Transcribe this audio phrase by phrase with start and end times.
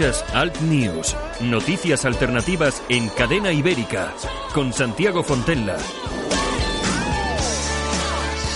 [0.00, 4.14] Alt News, noticias alternativas en cadena ibérica,
[4.54, 5.76] con Santiago Fontella.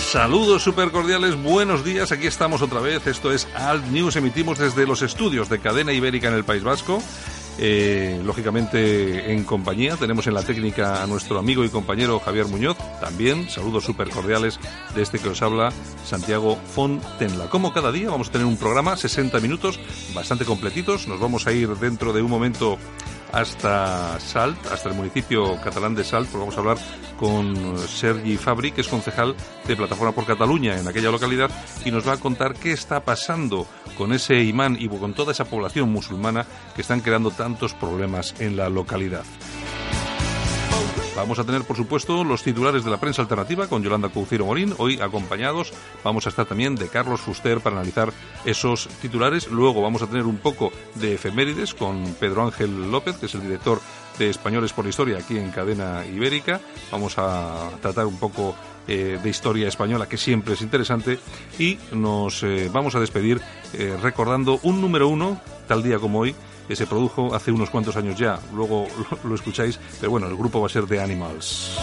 [0.09, 4.87] Saludos super cordiales, buenos días, aquí estamos otra vez, esto es Alt News, emitimos desde
[4.87, 7.03] los estudios de cadena ibérica en el País Vasco.
[7.59, 9.95] Eh, lógicamente en compañía.
[9.95, 12.77] Tenemos en la técnica a nuestro amigo y compañero Javier Muñoz.
[12.99, 14.59] También saludos súper cordiales
[14.95, 15.71] de este que os habla
[16.03, 17.49] Santiago Fontenla.
[17.49, 19.79] Como cada día vamos a tener un programa, 60 minutos,
[20.15, 21.07] bastante completitos.
[21.07, 22.79] Nos vamos a ir dentro de un momento
[23.33, 26.77] hasta Salt, hasta el municipio catalán de Salt, porque vamos a hablar
[27.17, 29.35] con Sergi Fabri, que es concejal
[29.67, 31.49] de Plataforma por Cataluña en aquella localidad,
[31.83, 33.65] y nos va a contar qué está pasando
[33.97, 38.57] con ese imán y con toda esa población musulmana que están creando tantos problemas en
[38.57, 39.23] la localidad.
[41.15, 44.73] Vamos a tener, por supuesto, los titulares de la prensa alternativa con Yolanda Couceiro Morín,
[44.79, 45.71] hoy acompañados.
[46.03, 48.11] Vamos a estar también de Carlos Fuster para analizar
[48.45, 49.47] esos titulares.
[49.47, 53.41] Luego vamos a tener un poco de efemérides con Pedro Ángel López, que es el
[53.41, 53.79] director
[54.17, 56.59] de Españoles por la Historia aquí en Cadena Ibérica.
[56.91, 58.55] Vamos a tratar un poco
[58.87, 61.19] eh, de historia española, que siempre es interesante.
[61.59, 63.41] Y nos eh, vamos a despedir
[63.73, 66.35] eh, recordando un número uno, tal día como hoy,
[66.67, 68.39] que se produjo hace unos cuantos años ya.
[68.53, 68.87] Luego
[69.23, 71.77] lo, lo escucháis, pero bueno, el grupo va a ser The Animals.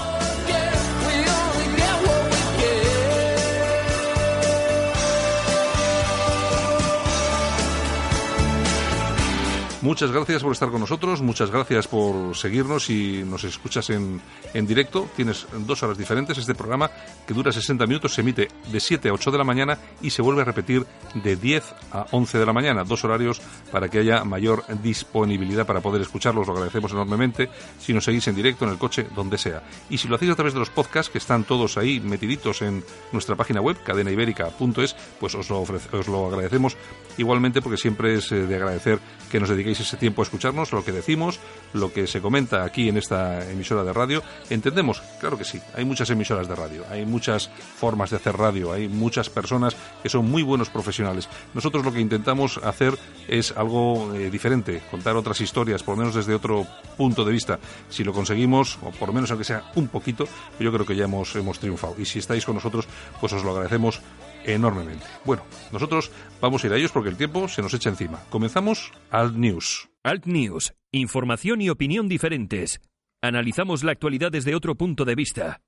[9.83, 14.21] Muchas gracias por estar con nosotros, muchas gracias por seguirnos y nos escuchas en,
[14.53, 15.09] en directo.
[15.17, 16.37] Tienes dos horas diferentes.
[16.37, 16.91] Este programa,
[17.27, 20.21] que dura 60 minutos, se emite de 7 a 8 de la mañana y se
[20.21, 20.85] vuelve a repetir
[21.15, 22.85] de 10 a 11 de la mañana.
[22.85, 23.41] Dos horarios
[23.73, 26.47] para que haya mayor disponibilidad para poder escucharlos.
[26.47, 29.63] Lo agradecemos enormemente si nos seguís en directo, en el coche, donde sea.
[29.89, 32.85] Y si lo hacéis a través de los podcasts, que están todos ahí metiditos en
[33.13, 36.77] nuestra página web, cadenaibérica.es, pues os lo, os lo agradecemos
[37.17, 38.99] igualmente porque siempre es de agradecer
[39.31, 41.39] que nos dediquéis ese tiempo a escucharnos, lo que decimos,
[41.73, 44.23] lo que se comenta aquí en esta emisora de radio.
[44.49, 48.73] Entendemos, claro que sí, hay muchas emisoras de radio, hay muchas formas de hacer radio,
[48.73, 51.29] hay muchas personas que son muy buenos profesionales.
[51.55, 52.99] Nosotros lo que intentamos hacer
[53.29, 56.67] es algo eh, diferente, contar otras historias, por lo menos desde otro
[56.97, 57.59] punto de vista.
[57.89, 60.27] Si lo conseguimos, o por lo menos aunque sea un poquito,
[60.59, 61.95] yo creo que ya hemos, hemos triunfado.
[61.99, 62.89] Y si estáis con nosotros,
[63.21, 64.01] pues os lo agradecemos
[64.45, 65.05] enormemente.
[65.25, 65.43] Bueno,
[65.73, 68.21] nosotros vamos a ir a ellos porque el tiempo se nos echa encima.
[68.31, 69.89] Comenzamos Alt News.
[70.03, 72.81] Alt News, información y opinión diferentes.
[73.23, 75.61] Analizamos la actualidad desde otro punto de vista.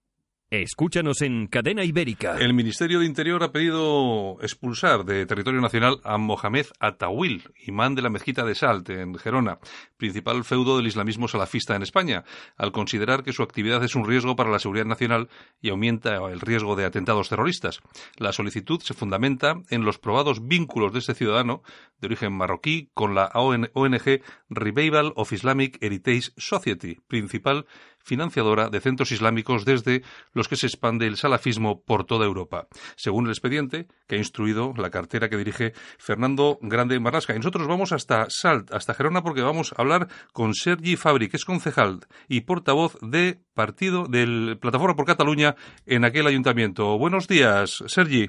[0.53, 2.37] Escúchanos en Cadena Ibérica.
[2.39, 8.03] El Ministerio de Interior ha pedido expulsar de territorio nacional a Mohamed Atawil, imán de
[8.03, 9.61] la mezquita de Salt, en Gerona,
[9.97, 12.25] principal feudo del islamismo salafista en España,
[12.59, 15.31] al considerar que su actividad es un riesgo para la seguridad nacional
[15.63, 17.81] y aumenta el riesgo de atentados terroristas.
[18.19, 21.63] La solicitud se fundamenta en los probados vínculos de este ciudadano,
[21.99, 24.21] de origen marroquí, con la ONG
[24.51, 27.65] Revival of Islamic Heritage Society, principal
[28.05, 30.03] financiadora de centros islámicos desde
[30.33, 34.75] los que se expande el salafismo por toda Europa, según el expediente que ha instruido
[34.77, 37.35] la cartera que dirige Fernando Grande Marlasca.
[37.35, 41.37] Y nosotros vamos hasta Salt, hasta Gerona, porque vamos a hablar con Sergi Fabri, que
[41.37, 46.99] es concejal y portavoz de partido del Plataforma por Cataluña en aquel ayuntamiento.
[46.99, 48.29] Buenos días, Sergi.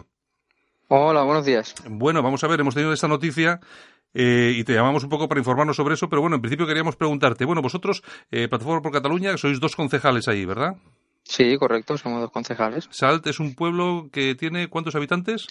[0.90, 1.73] Hola, buenos días.
[1.90, 3.59] Bueno, vamos a ver, hemos tenido esta noticia
[4.13, 6.96] eh, y te llamamos un poco para informarnos sobre eso, pero bueno, en principio queríamos
[6.96, 10.75] preguntarte, bueno, vosotros, eh, Plataforma por Cataluña, sois dos concejales ahí, ¿verdad?
[11.24, 12.88] Sí, correcto, somos dos concejales.
[12.91, 15.47] Salt es un pueblo que tiene ¿cuántos habitantes?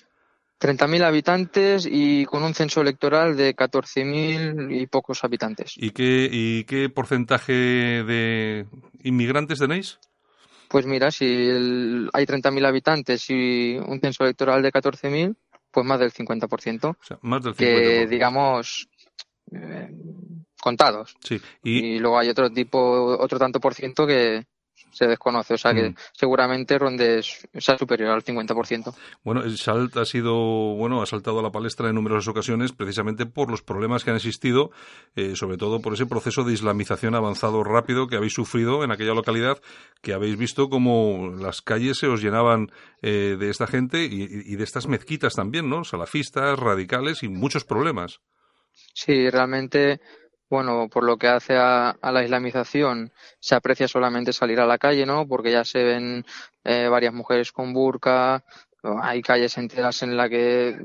[0.60, 5.72] 30.000 habitantes y con un censo electoral de 14.000 y pocos habitantes.
[5.76, 8.66] ¿Y qué, ¿Y qué porcentaje de
[9.02, 9.98] inmigrantes tenéis?
[10.68, 15.34] Pues mira, si el, hay 30.000 habitantes y un censo electoral de 14.000,
[15.72, 16.90] pues más del 50%.
[16.90, 17.56] O sea, más del 50%.
[17.56, 18.88] Que, digamos,
[19.52, 19.90] eh,
[20.60, 21.16] contados.
[21.20, 21.40] Sí.
[21.62, 21.78] Y...
[21.78, 21.98] y...
[21.98, 22.78] luego hay otro tipo,
[23.18, 24.46] otro tanto por ciento que
[24.92, 25.54] se desconoce.
[25.54, 25.94] O sea que Mm.
[26.12, 28.94] seguramente ronde sea superior al 50%.
[29.24, 33.26] Bueno, el SALT ha sido, bueno, ha saltado a la palestra en numerosas ocasiones precisamente
[33.26, 34.70] por los problemas que han existido,
[35.16, 39.14] eh, sobre todo por ese proceso de islamización avanzado rápido que habéis sufrido en aquella
[39.14, 39.58] localidad,
[40.02, 42.70] que habéis visto como las calles se os llenaban
[43.02, 45.84] eh, de esta gente y, y de estas mezquitas también, ¿no?
[45.84, 48.20] Salafistas, radicales y muchos problemas.
[48.94, 50.00] Sí, realmente
[50.52, 53.10] bueno, por lo que hace a, a, la islamización,
[53.40, 55.26] se aprecia solamente salir a la calle, ¿no?
[55.26, 56.26] Porque ya se ven
[56.62, 58.44] eh, varias mujeres con burka,
[59.00, 60.76] hay calles enteras en las que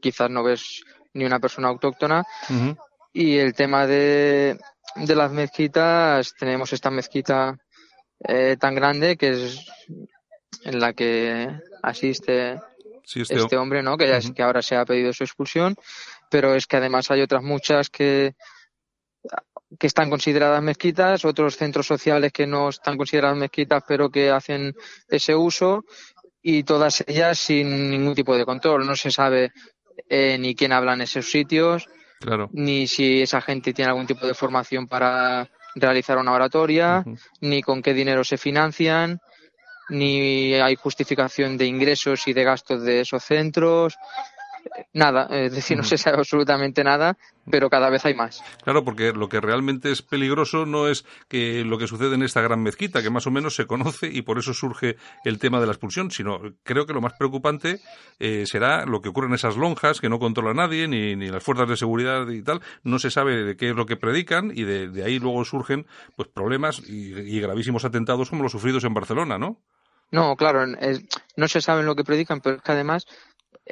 [0.00, 0.82] quizás no ves
[1.14, 2.24] ni una persona autóctona.
[2.48, 2.76] Uh -huh.
[3.12, 4.58] Y el tema de,
[4.96, 7.56] de las mezquitas, tenemos esta mezquita
[8.26, 9.66] eh, tan grande que es
[10.64, 11.48] en la que
[11.80, 12.60] asiste
[13.04, 13.96] sí, este, este, hombre, ¿no?
[13.96, 14.34] Que, ya, uh -huh.
[14.34, 15.76] que ahora se ha pedido su expulsión
[16.30, 18.36] pero es que además hay otras muchas que,
[19.78, 24.74] que están consideradas mezquitas, otros centros sociales que no están consideradas mezquitas, pero que hacen
[25.08, 25.84] ese uso,
[26.42, 28.86] y todas ellas sin ningún tipo de control.
[28.86, 29.52] No se sabe
[30.08, 31.86] eh, ni quién habla en esos sitios,
[32.52, 37.04] ni si esa gente tiene algún tipo de formación para realizar una oratoria,
[37.40, 39.20] ni con qué dinero se financian,
[39.88, 43.96] ni hay justificación de ingresos y de gastos de esos centros
[44.92, 47.16] nada, es decir, no se sabe absolutamente nada,
[47.50, 48.42] pero cada vez hay más.
[48.62, 52.40] Claro, porque lo que realmente es peligroso no es que lo que sucede en esta
[52.40, 55.66] gran mezquita, que más o menos se conoce y por eso surge el tema de
[55.66, 57.80] la expulsión, sino creo que lo más preocupante
[58.18, 61.42] eh, será lo que ocurre en esas lonjas que no controla nadie, ni, ni las
[61.42, 64.64] fuerzas de seguridad y tal, no se sabe de qué es lo que predican y
[64.64, 65.86] de, ahí luego surgen
[66.16, 69.58] pues problemas y, gravísimos atentados como los sufridos en Barcelona, ¿no?
[70.12, 70.66] No, claro,
[71.36, 73.06] no se sabe lo que predican, pero es que además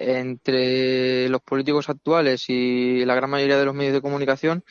[0.00, 4.64] entre los políticos actuales y la gran mayoría de los medios de comunicación,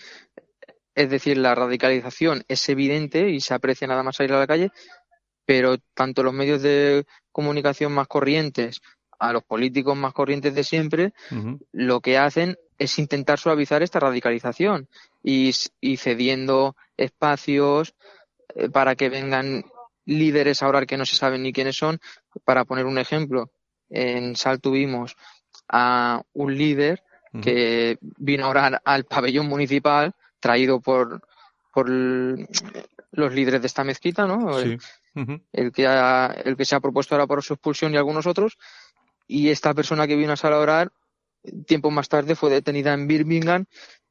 [0.95, 4.71] es decir, la radicalización es evidente y se aprecia nada más salir a la calle,
[5.45, 8.81] pero tanto los medios de comunicación más corrientes
[9.19, 11.13] a los políticos más corrientes de siempre,
[11.71, 14.87] lo que hacen es intentar suavizar esta radicalización
[15.23, 15.51] y,
[15.97, 17.95] cediendo espacios
[18.55, 19.65] eh, para que vengan
[20.05, 21.99] líderes ahora que no se saben ni quiénes son.
[22.45, 23.51] Para poner un ejemplo,
[23.89, 25.15] en Sal tuvimos
[25.67, 27.03] a un líder
[27.41, 31.21] que vino a orar al pabellón municipal traído por,
[31.73, 34.59] por los líderes de esta mezquita, ¿no?
[34.59, 34.79] El,
[35.71, 35.85] que
[36.45, 38.57] el que se ha propuesto ahora por su expulsión y algunos otros.
[39.27, 40.91] Y esta persona que vino a Sal a orar,
[41.65, 43.65] tiempo más tarde fue detenida en Birmingham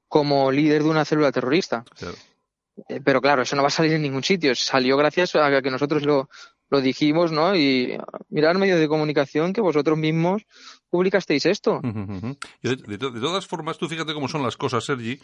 [0.08, 1.84] como líder de una célula terrorista.
[2.88, 4.55] Eh, pero claro, eso no va a salir en ningún sitio.
[4.55, 6.28] Salió gracias a que nosotros lo,
[6.71, 7.55] lo dijimos, ¿no?
[7.55, 7.99] Y
[8.29, 10.43] mirar medios de comunicación que vosotros mismos
[10.91, 11.81] publicasteis esto.
[12.62, 15.19] de, todas formas, tú fíjate cómo son las cosas, Sergi,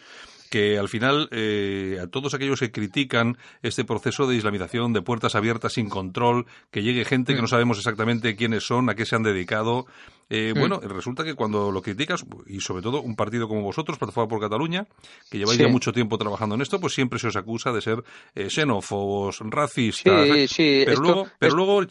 [0.49, 5.35] que al final eh, a todos aquellos que critican este proceso de islamización, de puertas
[5.35, 7.49] abiertas sin control, que llegue gente que no mm.
[7.49, 9.85] sabemos exactamente quiénes son, a qué se han dedicado,
[10.29, 10.59] eh, mm.
[10.59, 14.39] bueno, resulta que cuando lo criticas, y sobre todo un partido como vosotros, Plataforma por
[14.39, 14.87] Cataluña,
[15.29, 18.03] que lleváis ya mucho tiempo trabajando en esto, pues siempre se os acusa de ser
[18.35, 20.27] eh, xenófobos, racistas.
[20.57, 21.81] pero, luego, pero luego,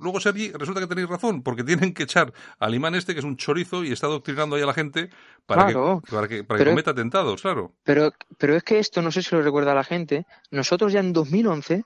[0.00, 3.24] luego, Sergi, resulta que tenéis razón, porque tienen que echar al imán este, que es
[3.24, 5.10] un chorizo, y está adoctrinando ahí a la gente
[5.44, 5.74] para que,
[6.08, 7.74] para que, para que cometa atentados, claro.
[7.82, 11.12] Pero, pero es que esto, no sé si lo recuerda la gente, nosotros ya en
[11.12, 11.82] 2011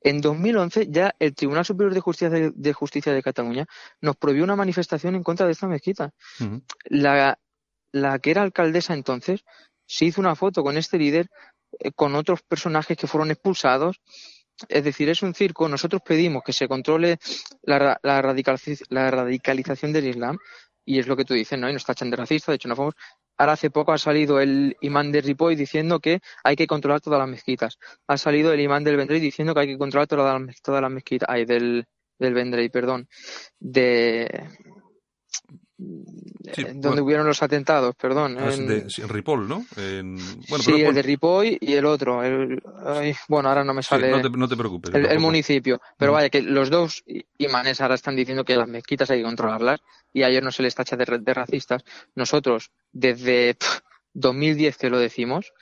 [0.00, 3.66] en 2011 ya el Tribunal Superior de Justicia de, Justicia de Cataluña
[4.00, 6.12] nos prohibió una manifestación en contra de esta mezquita.
[6.84, 7.38] la,
[7.90, 9.44] la, que era alcaldesa entonces
[9.86, 11.30] se hizo una foto con este líder,
[11.80, 14.00] eh, con otros personajes que fueron expulsados.
[14.68, 15.68] Es decir, es un circo.
[15.68, 17.18] Nosotros pedimos que se controle
[17.62, 18.22] la, la,
[18.88, 20.38] la radicalización del Islam
[20.84, 21.68] y es lo que tú dices, ¿no?
[21.68, 22.94] Y nos tachan de racista, de hecho, no fuimos.
[23.36, 27.20] Ahora hace poco ha salido el imán de Ripoll diciendo que hay que controlar todas
[27.20, 27.78] las mezquitas.
[28.06, 31.28] Ha salido el imán del Vendrell diciendo que hay que controlar todas las, mezquitas.
[31.30, 31.86] Ay, del,
[32.18, 33.06] del Vendrell, perdón.
[33.60, 34.48] De,
[35.78, 38.36] donde hubieron los atentados, perdón.
[38.38, 39.64] Ah, en, de, Ripoll, ¿no?
[39.76, 42.24] bueno, sí, el de Ripoll y el otro.
[42.24, 42.60] El,
[43.28, 44.10] bueno, ahora no me sale.
[44.10, 44.92] no, te, preocupes.
[44.94, 45.80] El, municipio.
[45.96, 47.04] Pero vaya, que los dos
[47.38, 49.80] imanes ahora están diciendo que las mezquitas hay que controlarlas
[50.12, 51.84] y a ellos no se les tacha de, de racistas.
[52.16, 53.56] Nosotros, desde
[54.14, 55.52] 2010 que lo decimos,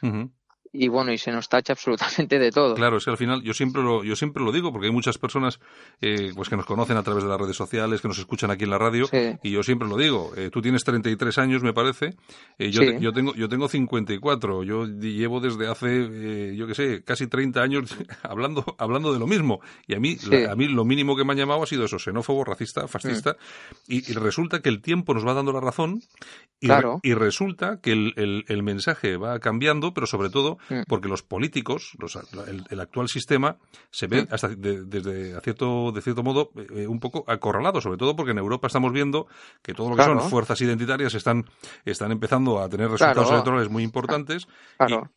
[0.79, 2.75] y bueno, y se nos tacha absolutamente de todo.
[2.75, 5.19] Claro, es que al final yo siempre lo, yo siempre lo digo porque hay muchas
[5.19, 5.61] personas
[6.01, 8.65] eh, pues que nos conocen a través de las redes sociales, que nos escuchan aquí
[8.65, 9.09] en la radio
[9.43, 10.33] y yo siempre lo digo.
[10.37, 12.15] Eh, tú tienes 33 años, me parece.
[12.59, 14.63] Eh, yo, yo tengo yo tengo 54.
[14.65, 19.61] Yo llevo desde hace yo qué sé, casi 30 años hablando hablando de lo mismo
[19.87, 20.17] y a mí
[20.49, 23.37] a mí lo mínimo que me han llamado ha sido eso, xenófobo, racista, fascista
[23.89, 26.01] y, resulta que el tiempo nos va dando la razón
[26.61, 26.69] y,
[27.03, 30.66] y resulta que el, el mensaje va cambiando, pero sobre todo Mm.
[30.89, 31.93] Porque los políticos,
[32.71, 33.57] el, actual sistema,
[33.91, 34.29] se ve mm.
[34.31, 38.39] hasta desde a cierto, de cierto modo eh, un poco acorralado, sobre todo porque en
[38.39, 39.27] Europa estamos viendo
[39.63, 41.45] que todo lo que son fuerzas identitarias están,
[41.85, 44.47] están empezando a tener resultados electorales muy importantes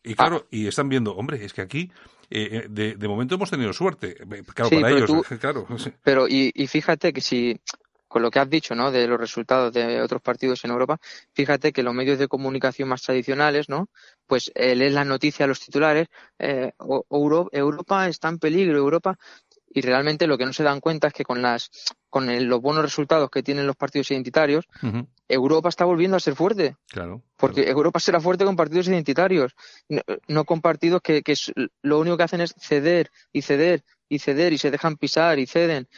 [0.02, 1.90] Y, claro, y están viendo, hombre, es que aquí
[2.30, 4.14] eh, eh, de, momento hemos tenido suerte.
[4.54, 5.66] Claro, para ellos, claro.
[6.04, 7.60] Pero, y, y, fíjate que si
[8.10, 8.90] con lo que has dicho, ¿no?
[8.90, 10.98] De los resultados de otros partidos en Europa,
[11.32, 13.88] fíjate que los medios de comunicación más tradicionales, ¿no?
[14.26, 16.08] Pues eh, lees las noticias, los titulares,
[16.40, 16.72] eh,
[17.08, 19.16] Europa está en peligro, Europa,
[19.72, 21.70] y realmente lo que no se dan cuenta es que con las
[22.08, 24.64] con los buenos resultados que tienen los partidos identitarios,
[25.28, 26.74] Europa está volviendo a ser fuerte.
[26.88, 27.22] Claro.
[27.36, 29.54] Porque Europa será fuerte con partidos identitarios,
[30.26, 31.34] no, con partidos que, que,
[31.82, 35.46] lo único que hacen es ceder y ceder y ceder y se dejan pisar y
[35.46, 35.88] ceden.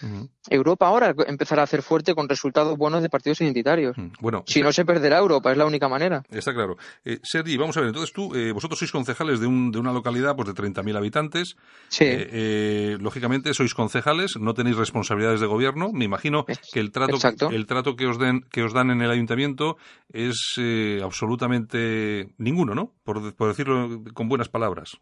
[0.51, 3.97] Europa ahora empezará a hacer fuerte con resultados buenos de partidos identitarios.
[3.97, 6.23] Mm, Bueno, Si no se perderá Europa, es la única manera.
[6.31, 6.77] Está claro.
[7.05, 9.93] Eh, Sergi, vamos a ver, entonces tú, eh, vosotros sois concejales de, un, de una
[9.93, 11.57] localidad pues, de 30.000 habitantes.
[11.89, 12.05] Sí.
[12.05, 15.91] Eh, eh, lógicamente sois concejales, no tenéis responsabilidades de gobierno.
[15.93, 17.51] Me imagino que el trato, exacto.
[17.51, 19.77] el trato que, os den, que os dan en el ayuntamiento
[20.13, 20.59] es
[21.03, 22.93] absolutamente ninguno, ¿no?
[23.05, 24.97] Por, por decirlo con buenas palabras.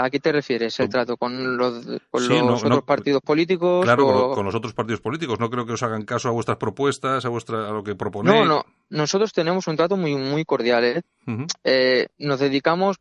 [0.00, 1.16] ¿A qué te refieres el trato?
[1.16, 3.84] ¿Con los, con Sí, los no, otros no, partidos políticos?
[3.84, 5.38] Claro, con, o- con los otros partidos políticos.
[5.38, 8.40] No creo que os hagan caso a vuestras propuestas, a, vuestra, a lo que proponéis.
[8.40, 8.64] No, no.
[8.90, 10.84] Nosotros tenemos un trato muy, muy cordial.
[10.84, 11.02] ¿eh?
[11.62, 12.96] Eh, nos dedicamos,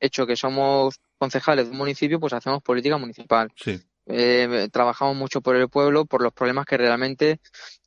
[0.00, 3.52] hecho que somos concejales de un municipio, pues hacemos política municipal.
[3.54, 7.40] Sí, Eh, trabajamos mucho por el pueblo, por los problemas que realmente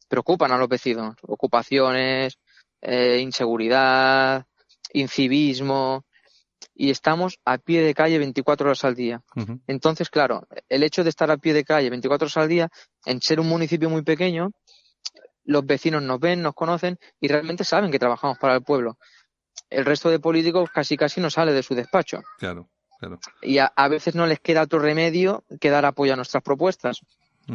[0.07, 1.15] preocupan a los vecinos.
[1.23, 2.37] Ocupaciones,
[2.81, 4.45] eh, inseguridad,
[4.93, 6.05] incivismo.
[6.81, 9.21] Y estamos a pie de calle 24 horas al día.
[9.67, 12.69] Entonces, claro, el hecho de estar a pie de calle 24 horas al día,
[13.05, 14.51] en ser un municipio muy pequeño,
[15.43, 18.97] los vecinos nos ven, nos conocen y realmente saben que trabajamos para el pueblo.
[19.69, 23.19] El resto de políticos casi casi no sale de su despacho claro, claro.
[23.41, 27.01] y a, a veces no les queda otro remedio que dar apoyo a nuestras propuestas,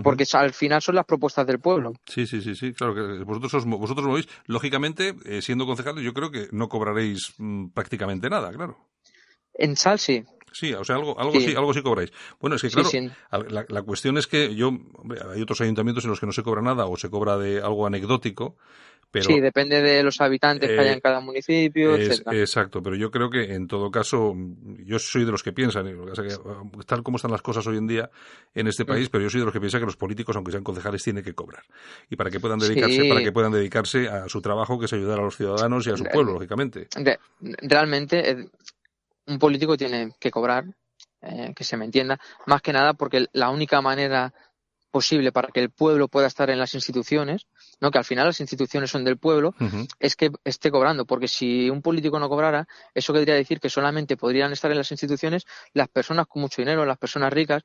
[0.02, 1.94] porque al final son las propuestas del pueblo.
[2.06, 4.28] Sí, sí, sí, sí, claro que vosotros os, vosotros movéis.
[4.46, 8.76] Lógicamente, eh, siendo concejales, yo creo que no cobraréis mm, prácticamente nada, claro.
[9.54, 11.46] En Sal sí, Sí, o sea, algo, algo Sí.
[11.48, 12.12] sí, algo sí cobráis.
[12.40, 13.10] Bueno, es que claro, sí.
[13.48, 16.44] la, la cuestión es que yo, hombre, hay otros ayuntamientos en los que no se
[16.44, 18.56] cobra nada o se cobra de algo anecdótico,
[19.10, 22.36] pero sí, depende de los habitantes que Eh, haya en cada municipio, es- etcétera.
[22.40, 25.86] exacto, pero yo creo que en todo caso, mm, yo soy de los que piensan,
[25.88, 28.10] ah, tal como están las cosas hoy en día
[28.54, 28.68] en Mm.
[28.68, 31.02] este país, pero yo soy de los que piensan que los políticos, aunque sean concejales,
[31.02, 31.64] tienen que cobrar.
[32.10, 33.08] Y para que puedan dedicarse, Sí.
[33.08, 35.96] para que puedan dedicarse a su trabajo, que es ayudar a los ciudadanos y a
[35.96, 36.88] su Eh, pueblo, lógicamente.
[36.96, 37.18] Re-
[37.62, 38.48] realmente eh,
[39.26, 40.64] un político tiene que cobrar,
[41.22, 44.32] eh, que se me entienda, más que nada porque la única manera
[44.94, 47.48] posible para que el pueblo pueda estar en las instituciones,
[47.80, 49.52] no que al final las instituciones son del pueblo,
[49.98, 54.16] es que esté cobrando, porque si un político no cobrara, eso querría decir que solamente
[54.16, 57.64] podrían estar en las instituciones las personas con mucho dinero, las personas ricas,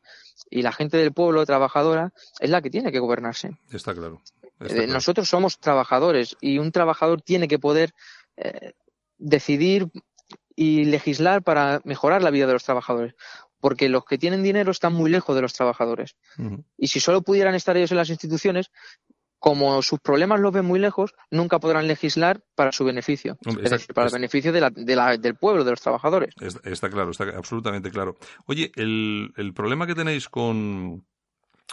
[0.49, 3.59] y la gente del pueblo trabajadora es la que tiene que gobernarse.
[3.69, 4.23] Está claro.
[4.59, 4.93] está Eh, claro.
[4.93, 7.93] Nosotros somos trabajadores y un trabajador tiene que poder
[8.37, 8.73] eh,
[9.19, 9.87] decidir
[10.61, 13.13] y legislar para mejorar la vida de los trabajadores,
[13.61, 16.17] porque los que tienen dinero están muy lejos de los trabajadores.
[16.77, 18.69] Y si solo pudieran estar ellos en las instituciones,
[19.39, 23.65] como sus problemas los ven muy lejos, nunca podrán legislar para su beneficio, Hombre, es
[23.67, 26.33] está- decir, para el beneficio de la- de la- del pueblo, de los trabajadores.
[26.41, 28.17] Es- Está claro, está absolutamente claro.
[28.47, 31.05] Oye, el, el problema que tenéis con,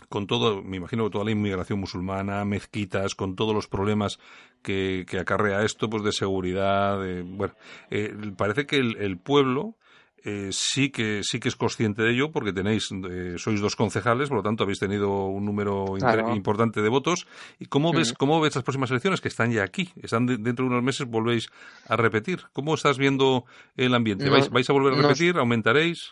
[0.09, 4.19] con todo, me imagino que toda la inmigración musulmana, mezquitas, con todos los problemas
[4.62, 7.55] que, que acarrea esto, pues de seguridad, de- bueno,
[7.91, 9.76] eh, parece que el, el pueblo
[10.25, 14.29] eh, sí que sí que es consciente de ello porque tenéis eh, sois dos concejales,
[14.29, 16.35] por lo tanto habéis tenido un número Claro.
[16.35, 17.29] importante de votos.
[17.61, 19.91] ¿Y cómo ves cómo ves las próximas elecciones que están ya aquí?
[20.03, 21.49] Están de- dentro de unos meses volvéis
[21.88, 22.41] a repetir.
[22.53, 23.45] ¿Cómo estás viendo
[23.76, 24.29] el ambiente?
[24.29, 25.37] ¿Vais, vais a volver a repetir?
[25.38, 26.11] ¿Aumentaréis?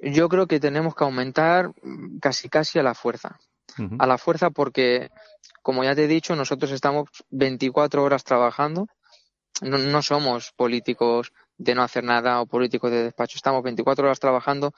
[0.00, 1.72] Yo creo que tenemos que aumentar
[2.20, 3.38] casi casi a la fuerza.
[3.98, 5.10] A la fuerza porque,
[5.62, 8.88] como ya te he dicho, nosotros estamos 24 horas trabajando.
[9.60, 13.36] No, no somos políticos de no hacer nada o políticos de despacho.
[13.36, 14.72] Estamos 24 horas trabajando.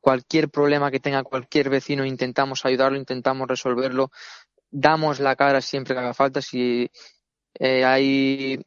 [0.00, 4.10] Cualquier problema que tenga cualquier vecino intentamos ayudarlo, intentamos resolverlo.
[4.70, 6.40] Damos la cara siempre que haga falta.
[6.40, 6.88] Si
[7.58, 8.60] eh, hay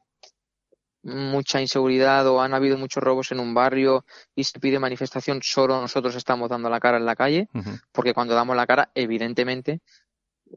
[1.04, 5.80] mucha inseguridad o han habido muchos robos en un barrio y se pide manifestación, solo
[5.80, 7.48] nosotros estamos dando la cara en la calle
[7.92, 9.80] porque cuando damos la cara, evidentemente,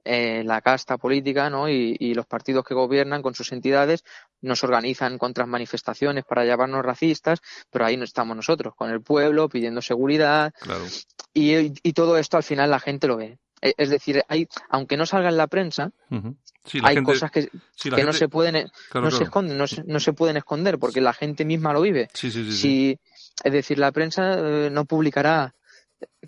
[0.05, 1.69] eh, la casta política ¿no?
[1.69, 4.05] y, y los partidos que gobiernan con sus entidades
[4.41, 9.49] nos organizan contra manifestaciones para llamarnos racistas, pero ahí no estamos nosotros, con el pueblo,
[9.49, 10.85] pidiendo seguridad, Claro.
[11.35, 13.39] y, y todo esto al final la gente lo ve.
[13.63, 16.37] E- Es decir, hay, aunque no salga en la prensa, Ujú.
[16.65, 17.43] Sí, la hay gente, cosas que,
[17.75, 20.79] sí, que no se pueden, claro, no se esconden, no se, no se pueden esconder,
[20.79, 22.09] porque la gente misma lo vive.
[22.15, 22.31] Sí.
[22.53, 22.99] Si,
[23.43, 25.55] es decir, la prensa eh, no publicará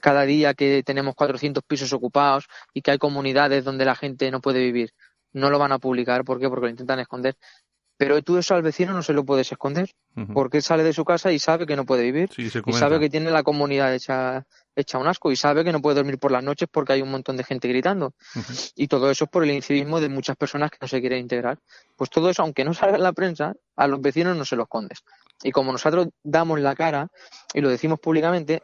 [0.01, 4.41] cada día que tenemos 400 pisos ocupados y que hay comunidades donde la gente no
[4.41, 4.93] puede vivir.
[5.33, 6.49] No lo van a publicar, ¿por qué?
[6.49, 7.37] Porque lo intentan esconder.
[7.97, 10.33] Pero tú eso al vecino no se lo puedes esconder, Ujú.
[10.33, 12.29] porque él sale de su casa y sabe que no puede vivir.
[12.35, 15.81] Sí, Y sabe que tiene la comunidad hecha, hecha un asco y sabe que no
[15.81, 18.15] puede dormir por las noches porque hay un montón de gente gritando.
[18.75, 21.59] Y todo eso es por el incivismo de muchas personas que no se quieren integrar.
[21.97, 24.65] Pues todo eso, aunque no salga en la prensa, a los vecinos no se lo
[24.65, 25.05] escondes.
[25.43, 27.09] Y como nosotros damos la cara
[27.53, 28.63] y lo decimos públicamente,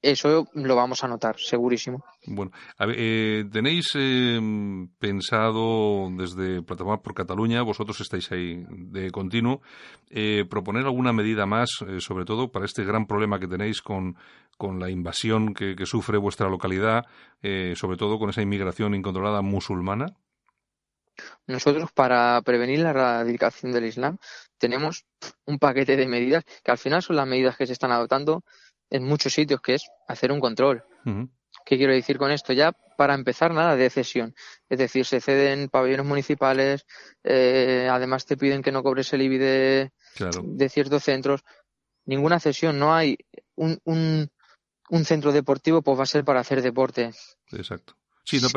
[0.00, 2.04] eso lo vamos a notar, segurísimo.
[2.26, 4.38] Bueno, eh, ¿tenéis eh,
[4.98, 9.60] pensado desde Plataforma por Cataluña, vosotros estáis ahí de continuo,
[10.10, 14.16] eh, proponer alguna medida más, sobre todo para este gran problema que tenéis con,
[14.56, 17.04] con la invasión que, que sufre vuestra localidad,
[17.74, 20.14] sobre todo con esa inmigración incontrolada musulmana?
[21.46, 24.18] Nosotros, para prevenir la radicación del Islam,
[24.58, 25.04] tenemos
[25.46, 28.44] un paquete de medidas que al final son las medidas que se están adoptando
[28.90, 30.84] en muchos sitios, que es hacer un control.
[31.64, 32.52] ¿Qué quiero decir con esto?
[32.52, 34.34] Ya para empezar, nada de cesión.
[34.68, 36.86] Es decir, se ceden pabellones municipales,
[37.24, 39.90] eh, además te piden que no cobres el IBI de,
[40.68, 41.44] ciertos centros.
[42.06, 43.18] Ninguna cesión, no hay
[43.54, 44.30] un, un,
[44.88, 47.10] un, centro deportivo, pues va a ser para hacer deporte.
[47.52, 47.94] Exacto.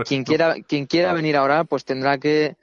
[0.07, 2.55] quien, quiera, quien quiera venir ahora, pues tendrá que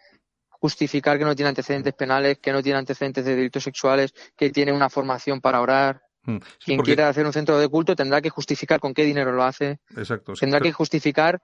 [0.48, 4.72] justificar que no tiene antecedentes penales, que no tiene antecedentes de delitos sexuales, que tiene
[4.72, 6.02] una formación para orar.
[6.24, 9.44] Mm, Quien quiera hacer un centro de culto tendrá que justificar con qué dinero lo
[9.44, 9.80] hace.
[9.96, 10.34] Exacto.
[10.34, 11.40] Tendrá que justificar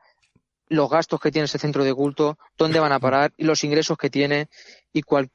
[0.69, 3.99] los gastos que tiene ese centro de culto, dónde van a parar y los ingresos
[3.99, 4.49] que tiene
[4.93, 5.31] y cual,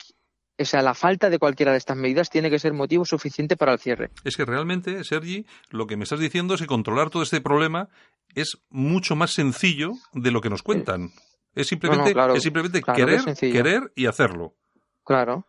[0.57, 3.73] o sea, la falta de cualquiera de estas medidas tiene que ser motivo suficiente para
[3.73, 4.09] el cierre.
[4.23, 7.89] Es que realmente, Sergi, lo que me estás diciendo es que controlar todo este problema
[8.35, 11.11] es mucho más sencillo de lo que nos cuentan.
[11.55, 14.55] Es simplemente, es simplemente querer, querer y hacerlo.
[15.03, 15.45] Claro.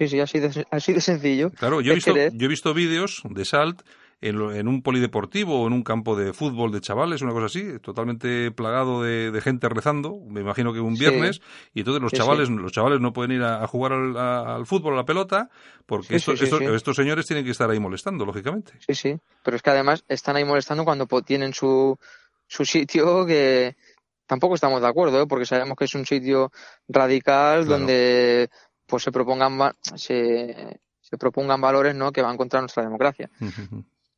[0.00, 1.50] Sí, sí, así de, así de sencillo.
[1.50, 3.82] Claro, yo he visto, yo he visto vídeos de Salt
[4.22, 8.50] en, un polideportivo o en un campo de fútbol de chavales, una cosa así, totalmente
[8.50, 11.42] plagado de, gente rezando, me imagino que un viernes,
[11.74, 15.04] y entonces los chavales los chavales no pueden ir a, jugar al, fútbol, a la
[15.04, 15.50] pelota,
[15.84, 18.72] porque estos, estos, señores tienen que estar ahí molestando, lógicamente.
[18.78, 21.98] Sí, sí, pero es que además están ahí molestando cuando tienen su,
[22.46, 23.76] su sitio que
[24.30, 25.26] tampoco estamos de acuerdo, ¿eh?
[25.26, 26.52] porque sabemos que es un sitio
[26.88, 28.48] radical donde
[28.90, 33.30] pues se propongan se, se, propongan valores no que van contra nuestra democracia.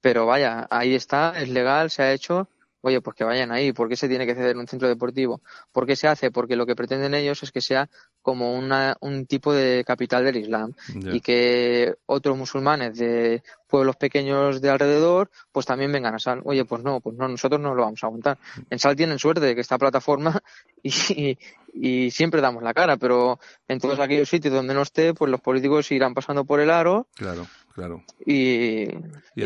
[0.00, 2.49] Pero vaya, ahí está, es legal, se ha hecho
[2.83, 5.40] oye, pues que vayan ahí, ¿por qué se tiene que ceder un centro deportivo?
[5.73, 6.31] ¿Por qué se hace?
[6.31, 7.88] Porque lo que pretenden ellos es que sea
[8.21, 14.61] como una, un tipo de capital del Islam y que otros musulmanes de pueblos pequeños
[14.61, 16.40] de alrededor pues también vengan a Sal.
[16.45, 18.38] Oye, pues no, pues no, nosotros no lo vamos a aguantar.
[18.68, 20.40] En Sal tienen suerte de que esta plataforma
[20.83, 21.38] y,
[21.73, 25.40] y siempre damos la cara, pero en todos aquellos sitios donde no esté, pues los
[25.40, 27.07] políticos irán pasando por el aro.
[27.14, 28.04] Claro claro.
[28.24, 28.88] Y,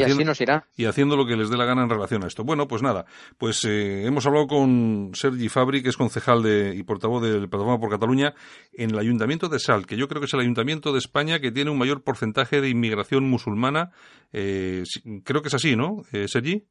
[0.03, 0.67] así nos irá.
[0.77, 2.45] Y haciendo lo que les dé la gana en relación a esto.
[2.45, 3.07] Bueno, pues nada,
[3.39, 7.81] pues eh, hemos hablado con Sergi Fabri, que es concejal de, y portavoz del Plataforma
[7.81, 8.35] por Cataluña,
[8.73, 11.53] en el Ayuntamiento de Sal, que yo creo que es el Ayuntamiento de España que
[11.53, 13.91] tiene un mayor porcentaje de inmigración musulmana.
[14.33, 14.83] Eh,
[15.25, 16.65] creo que es así, ¿no, eh, Sergi?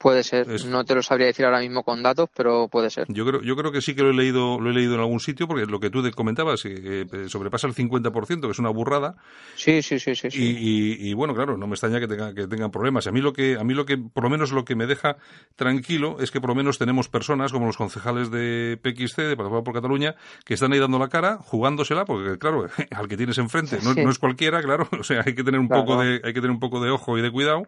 [0.00, 3.04] Puede ser, no te lo sabría decir ahora mismo con datos, pero puede ser.
[3.10, 5.20] Yo creo, yo creo que sí que lo he leído, lo he leído en algún
[5.20, 9.16] sitio, porque lo que tú te comentabas eh, sobrepasa el 50%, que es una burrada.
[9.56, 10.28] Sí, sí, sí, sí.
[10.32, 13.08] Y, bueno, claro, no me extraña que, tenga, que tengan problemas.
[13.08, 15.18] A mí lo que, a mí lo que, por lo menos lo que me deja
[15.56, 19.64] tranquilo es que por lo menos tenemos personas como los concejales de PXC, de Plataforma
[19.64, 20.14] por Cataluña,
[20.46, 24.08] que están ahí dando la cara, jugándosela, porque claro, al que tienes enfrente no, no
[24.08, 26.60] es cualquiera, claro, o sea, hay que tener un poco de, hay que tener un
[26.60, 27.64] poco de ojo y de cuidado.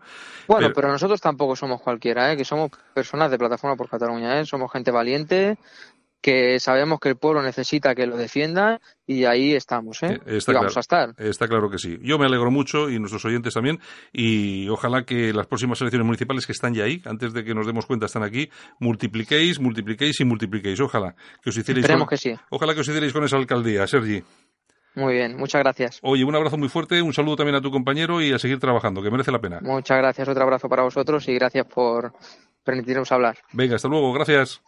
[0.48, 2.21] Bueno, pero nosotros tampoco somos cualquiera.
[2.30, 2.36] ¿Eh?
[2.36, 4.44] que somos personas de Plataforma por Cataluña, ¿eh?
[4.44, 5.56] somos gente valiente,
[6.20, 10.20] que sabemos que el pueblo necesita que lo defienda y ahí estamos, ¿eh?
[10.24, 11.14] y vamos a estar.
[11.18, 11.98] Está claro que sí.
[12.00, 13.80] Yo me alegro mucho y nuestros oyentes también
[14.12, 17.66] y ojalá que las próximas elecciones municipales que están ya ahí, antes de que nos
[17.66, 20.80] demos cuenta están aquí, multipliquéis, multipliquéis y multipliquéis.
[20.80, 22.32] Ojalá que os hicierais con, que sí.
[22.50, 24.22] Ojalá que os hicierais con esa alcaldía, Sergi.
[24.94, 25.98] Muy bien, muchas gracias.
[26.02, 29.02] Oye, un abrazo muy fuerte, un saludo también a tu compañero y a seguir trabajando,
[29.02, 29.60] que merece la pena.
[29.62, 32.12] Muchas gracias, otro abrazo para vosotros y gracias por
[32.62, 33.38] permitirnos hablar.
[33.52, 34.62] Venga, hasta luego, gracias.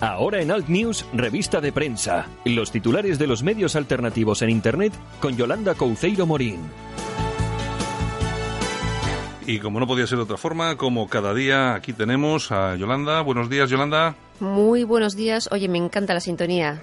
[0.00, 2.26] Ahora en Alt News, revista de prensa.
[2.44, 6.58] Los titulares de los medios alternativos en Internet con Yolanda Couceiro Morín.
[9.46, 13.20] Y como no podía ser de otra forma, como cada día aquí tenemos a Yolanda.
[13.22, 14.14] Buenos días, Yolanda.
[14.38, 15.48] Muy buenos días.
[15.52, 16.80] Oye, me encanta la sintonía.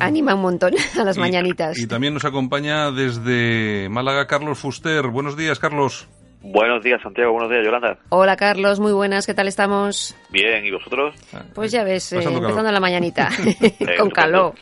[0.00, 1.78] Anima un montón a las mañanitas.
[1.78, 5.08] Y también nos acompaña desde Málaga Carlos Fuster.
[5.08, 6.06] Buenos días, Carlos.
[6.42, 7.32] Buenos días, Santiago.
[7.32, 7.98] Buenos días, Yolanda.
[8.10, 8.78] Hola, Carlos.
[8.78, 9.26] Muy buenas.
[9.26, 10.14] ¿Qué tal estamos?
[10.30, 10.62] Bien.
[10.62, 11.14] ¿Y vosotros?
[11.54, 13.30] Pues ya ves, eh, empezando la mañanita,
[13.98, 14.52] con calor.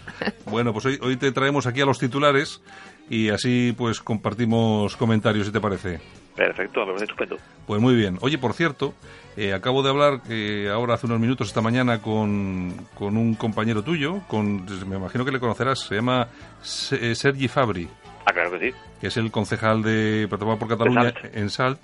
[0.47, 2.63] Bueno, pues hoy, hoy te traemos aquí a los titulares
[3.11, 6.22] y así pues compartimos comentarios, si te parece.
[6.37, 7.37] Perfecto, me parece estupendo.
[7.67, 8.19] Pues muy bien.
[8.21, 8.95] Oye, por cierto,
[9.37, 13.83] eh, acabo de hablar eh, ahora hace unos minutos esta mañana con, con, un compañero
[13.83, 16.29] tuyo, con, me imagino que le conocerás, se llama
[16.93, 17.89] eh, Sergi Fabri.
[18.25, 18.77] Ah, claro que sí.
[19.01, 21.79] Que es el concejal de Plataforma por Cataluña en Salt.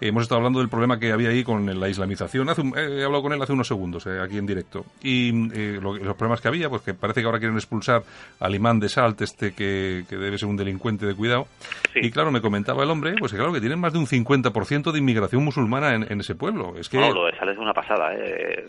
[0.00, 2.48] Hemos estado hablando del problema que había ahí con la islamización.
[2.48, 4.84] Hace he hablado con él hace unos segundos, eh, aquí en directo.
[5.02, 5.32] Y
[5.80, 8.02] los problemas que había, pues que parece que ahora quieren expulsar
[8.40, 11.46] al imán de Salt, este que, debe ser un delincuente de cuidado.
[11.94, 14.92] Y claro, me comentaba el hombre, pues que claro, que tienen más de un 50%
[14.92, 16.74] de inmigración musulmana en, ese pueblo.
[16.76, 16.98] Es que...
[16.98, 18.10] No, lo de Salt es una pasada,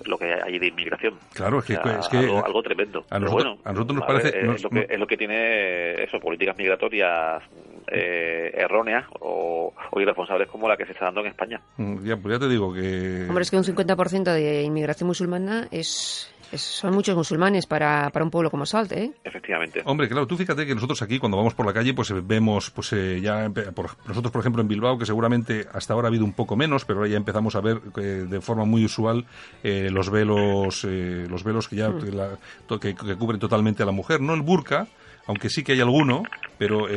[0.06, 1.16] lo que hay de inmigración.
[1.34, 1.74] Claro, es que...
[1.74, 3.06] es que algo, tremendo.
[3.10, 4.40] A nosotros, a nosotros nos parece...
[4.40, 7.44] es, lo que, es lo que tiene eso, políticas migratorias
[7.92, 11.62] eh, erróneas o, irresponsables como la que se está dando en España.
[11.78, 13.26] Mm, ya, pues ya te digo que...
[13.28, 18.32] Hombre, es que un 50% de inmigración musulmana es son muchos musulmanes para, para un
[18.32, 19.12] pueblo como Salte, ¿eh?
[19.24, 19.82] Efectivamente.
[19.86, 22.72] Hombre, claro, tú fíjate que nosotros aquí cuando vamos por la calle pues eh, vemos
[22.72, 26.26] pues eh, ya por, nosotros por ejemplo en Bilbao que seguramente hasta ahora ha habido
[26.26, 29.26] un poco menos, pero ahora ya empezamos a ver de forma muy usual
[29.64, 32.80] los velos los velos que ya mm.
[32.80, 34.88] que, cubren totalmente a la mujer, no el burka,
[35.28, 36.24] aunque sí que hay alguno,
[36.58, 36.88] pero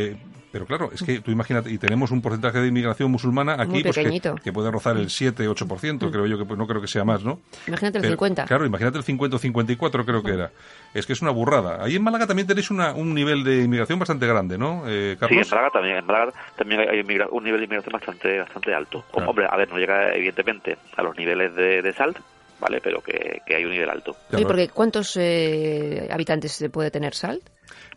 [0.52, 3.96] pero claro, es que tú imagínate, y tenemos un porcentaje de inmigración musulmana aquí pues
[3.96, 6.10] que, puede rozar el 7-8%, mm.
[6.10, 7.40] creo yo, que pues, no creo que sea más, ¿no?
[7.66, 8.44] Imagínate el 50.
[8.44, 10.34] Claro, imagínate el 50 o 54 creo que mm.
[10.34, 10.50] era.
[10.92, 11.82] Es que es una burrada.
[11.82, 15.46] Ahí en Málaga también tenéis una, un nivel de inmigración bastante grande, ¿no, eh, Carlos?
[15.46, 15.96] Sí, en Málaga también.
[15.96, 19.04] En Málaga también hay un nivel de inmigración bastante, bastante alto.
[19.12, 22.18] Hombre, a ver, no llega evidentemente a los niveles de, de SALT,
[22.60, 22.80] ¿vale?
[22.82, 24.14] Pero que, hay un nivel alto.
[24.30, 27.42] Sí, porque ¿cuántos eh, habitantes puede tener SALT?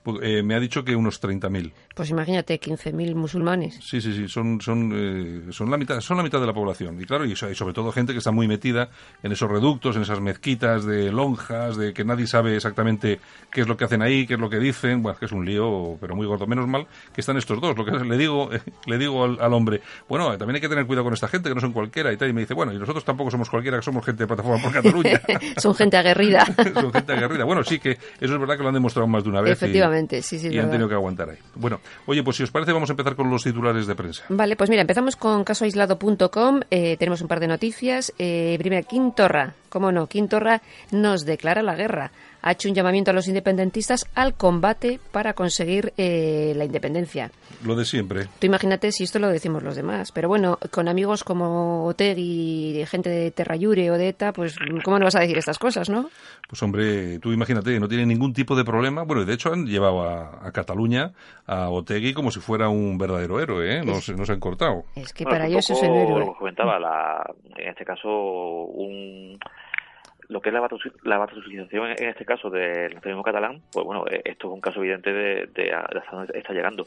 [0.05, 1.73] Pues, eh, me ha dicho que unos 30.000.
[1.95, 3.79] Pues imagínate, 15.000 musulmanes.
[3.81, 7.01] Sí, sí, sí, son, son, eh, son, la mitad, son la mitad de la población.
[7.01, 8.89] Y claro, y, sobre todo gente que está muy metida
[9.23, 13.67] en esos reductos, en esas mezquitas de lonjas, de que nadie sabe exactamente qué es
[13.69, 15.01] lo que hacen ahí, qué es lo que dicen.
[15.01, 16.45] Bueno, que es un lío, pero muy gordo.
[16.47, 17.77] Menos mal que están estos dos.
[17.77, 18.49] Lo que le digo,
[18.87, 19.79] le digo al, hombre,
[20.09, 22.29] bueno, también hay que tener cuidado con esta gente, que no son cualquiera y tal.
[22.29, 24.73] Y me dice, bueno, y nosotros tampoco somos cualquiera, que somos gente de Plataforma por
[24.73, 25.21] Cataluña.
[25.57, 26.45] son gente aguerrida.
[26.73, 27.45] son gente aguerrida.
[27.45, 29.53] Bueno, sí que eso es verdad que lo han demostrado más de una vez.
[29.53, 30.49] Efectivamente sí, sí.
[30.49, 31.37] Y han tenido que aguantar ahí.
[31.55, 34.23] Bueno, oye, pues si os parece, vamos a empezar con los titulares de prensa.
[34.29, 36.61] Vale, pues mira, empezamos con casoaislado.com.
[36.71, 38.13] Eh, tenemos un par de noticias.
[38.17, 39.53] Eh, primera, Quintorra.
[39.69, 40.07] ¿Cómo no?
[40.07, 42.11] Quintorra nos declara la guerra
[42.45, 47.31] ha hecho un llamamiento a los independentistas al combate para conseguir eh, la independencia.
[47.63, 48.27] Lo de siempre.
[48.37, 50.11] Tú imagínate si esto lo decimos los demás.
[50.11, 55.05] Pero bueno, con amigos como Otegi, gente de Terrayure o de ETA, pues ¿cómo no
[55.05, 56.11] vas a decir estas cosas, no?
[56.47, 59.01] Pues hombre, tú imagínate, no tiene ningún tipo de problema.
[59.01, 61.13] Bueno, de hecho han llevado a, Cataluña
[61.47, 63.81] a Otegi como si fuera un verdadero héroe, ¿eh?
[63.83, 64.83] No, se, han cortado.
[64.95, 66.21] Es que para ellos es el héroe.
[66.21, 67.27] Como comentaba, la,
[67.57, 69.39] en este caso, un
[70.27, 70.67] lo que es la,
[71.03, 74.79] la batutilización en este caso del nacionalismo catalán, pues bueno, eh, esto es un caso
[74.79, 76.85] evidente de, hasta dónde está llegando.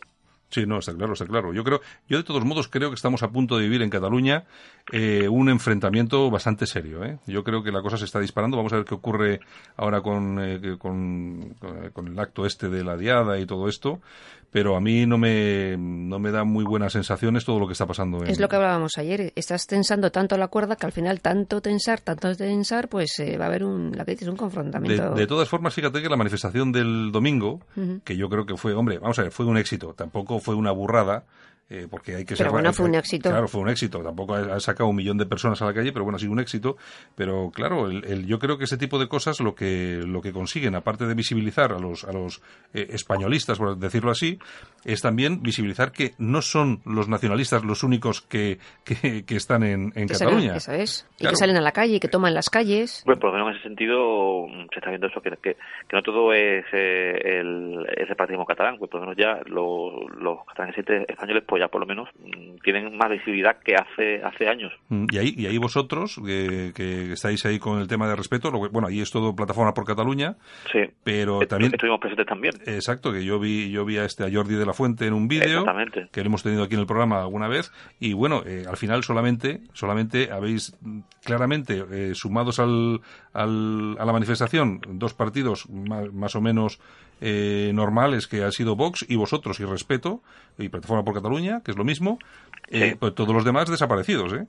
[0.51, 1.53] Sí, no, está claro, está claro.
[1.53, 4.45] Yo creo, yo de todos modos creo que estamos a punto de vivir en Cataluña
[4.91, 7.05] eh, un enfrentamiento bastante serio.
[7.05, 7.19] ¿eh?
[7.27, 8.57] Yo creo que la cosa se está disparando.
[8.57, 9.41] Vamos a ver qué ocurre
[9.77, 11.55] ahora con, eh, con,
[11.93, 14.01] con, el acto este de la diada y todo esto
[14.51, 17.87] pero a mí no me, no me da muy buenas sensaciones todo lo que está
[17.87, 18.25] pasando.
[18.25, 19.33] Es lo que hablábamos ayer.
[19.37, 23.45] Estás tensando tanto la cuerda que al final tanto tensar, tanto tensar, pues eh, va
[23.45, 25.15] a haber un, la que dices, un confrontamiento.
[25.15, 27.61] De, todas formas, fíjate que la manifestación del domingo,
[28.05, 29.95] que yo creo que fue, hombre, vamos a ver, fue un éxito.
[29.95, 31.25] Tampoco fue una burrada.
[31.71, 33.29] Eh, porque hay que pero bueno, fue un éxito.
[33.29, 34.03] Claro, fue un éxito.
[34.03, 36.41] Tampoco ha, sacado un millón de personas a la calle, pero bueno, ha sido un
[36.41, 36.79] éxito.
[37.15, 40.75] Pero claro, el, yo creo que ese tipo de cosas lo que, lo que consiguen,
[40.75, 42.41] aparte de visibilizar a los, a los
[42.73, 44.39] eh, españolistas, por decirlo así,
[44.87, 50.09] es también visibilizar que no son los nacionalistas los únicos que, que, están en, en
[50.09, 50.57] Cataluña.
[50.57, 51.07] eso es.
[51.19, 53.03] Y que salen a la calle, y que toman las calles.
[53.05, 55.57] Bueno, por lo menos en ese sentido mm, se está viendo eso, que, que,
[55.93, 58.79] no todo es eh, el, el separatismo catalán.
[58.79, 60.79] Pues por lo menos ya los, los catalanes
[61.09, 64.73] españoles pues ya por lo menos mm, tienen más visibilidad que hace hace años.
[64.89, 66.73] Mm, y ahí, y ahí vosotros, que,
[67.13, 70.37] estáis ahí con el tema de respeto, bueno, ahí es todo plataforma por Cataluña,
[70.73, 70.81] sí.
[71.03, 71.73] pero también...
[71.73, 72.55] Estuvimos presentes también.
[72.67, 75.29] Exacto, que yo vi yo vi a este a Jordi de la Fuente en un
[75.29, 75.65] vídeo,
[76.13, 79.03] que lo hemos tenido aquí en el programa alguna vez, y bueno, eh, al final
[79.03, 80.77] solamente, solamente habéis
[81.25, 83.01] claramente eh, sumados al,
[83.33, 86.81] al, a la manifestación dos partidos más o menos
[87.21, 90.23] eh, normales que ha sido Vox y vosotros y respeto
[90.59, 92.19] y Plataforma por Cataluña, que es lo mismo,
[92.69, 94.47] eh, pues todos los demás desaparecidos, ¿eh?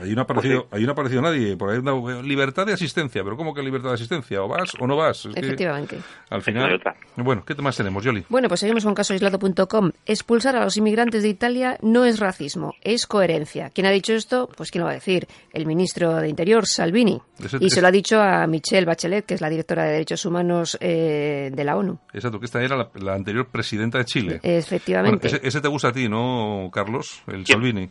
[0.00, 1.56] Ahí no ha aparecido, pues no ha aparecido nadie.
[1.56, 3.22] Por ahí una libertad de asistencia.
[3.22, 4.42] Pero ¿cómo que libertad de asistencia?
[4.42, 5.26] ¿O vas o no vas?
[5.34, 5.98] Efectivamente.
[6.30, 6.80] al final.
[7.16, 8.24] Bueno, ¿qué más tenemos, Yoli?
[8.28, 9.92] Bueno, pues seguimos con casoaislado.com.
[10.06, 13.70] Expulsar a los inmigrantes de Italia no es racismo, es coherencia.
[13.70, 14.48] ¿Quién ha dicho esto?
[14.56, 15.26] Pues ¿quién lo va a decir?
[15.52, 17.20] El ministro de Interior, Salvini.
[17.60, 20.78] y se lo ha dicho a Michelle Bachelet, que es la directora de Derechos Humanos
[20.80, 21.98] eh, de la ONU.
[22.12, 24.40] Exacto, que esta era la, anterior presidenta de Chile.
[24.42, 25.40] Efectivamente.
[25.42, 27.22] ese, te gusta a ti, ¿no, Carlos?
[27.26, 27.90] El Salvini.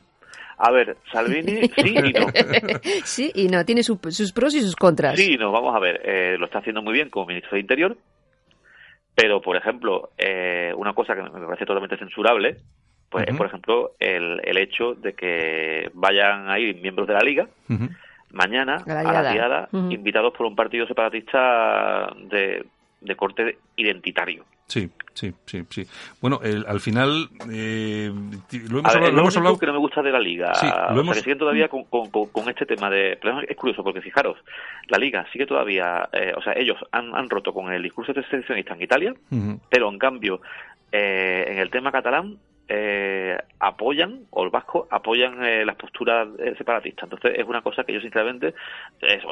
[0.63, 2.28] A ver, Salvini sí y no.
[3.04, 5.15] sí y no, tiene sus pros y sus contras.
[5.15, 7.62] Sí y no, vamos a ver, eh, lo está haciendo muy bien como ministro de
[7.62, 7.97] Interior,
[9.15, 12.58] pero, por ejemplo, eh, una cosa que me parece totalmente censurable
[13.10, 17.19] pues es, por ejemplo, el, el hecho de que vayan a ir miembros de la
[17.19, 17.47] Liga
[18.32, 22.65] mañana a la diada, invitados por un partido separatista de,
[23.02, 24.46] de corte identitario.
[24.68, 25.86] Sí, sí, sí, sí.
[26.22, 28.10] Bueno, al final eh,
[28.70, 29.60] lo hemos, hablado, lo hemos hablado.
[29.60, 31.18] que no me gusta de la liga, sí, lo hemos...
[31.18, 33.18] siguen todavía con, con, con, este tema de.
[33.22, 34.38] Pero es curioso porque fijaros,
[34.88, 38.74] la liga sigue todavía, eh, o sea, ellos han, han roto con el discurso seccionista
[38.74, 39.14] en Italia,
[39.70, 40.42] pero en cambio
[40.92, 42.38] eh, en el tema catalán
[42.70, 47.04] eh, apoyan, o el vasco apoyan eh, las posturas eh, separatistas.
[47.04, 48.56] Entonces es una cosa que yo sinceramente,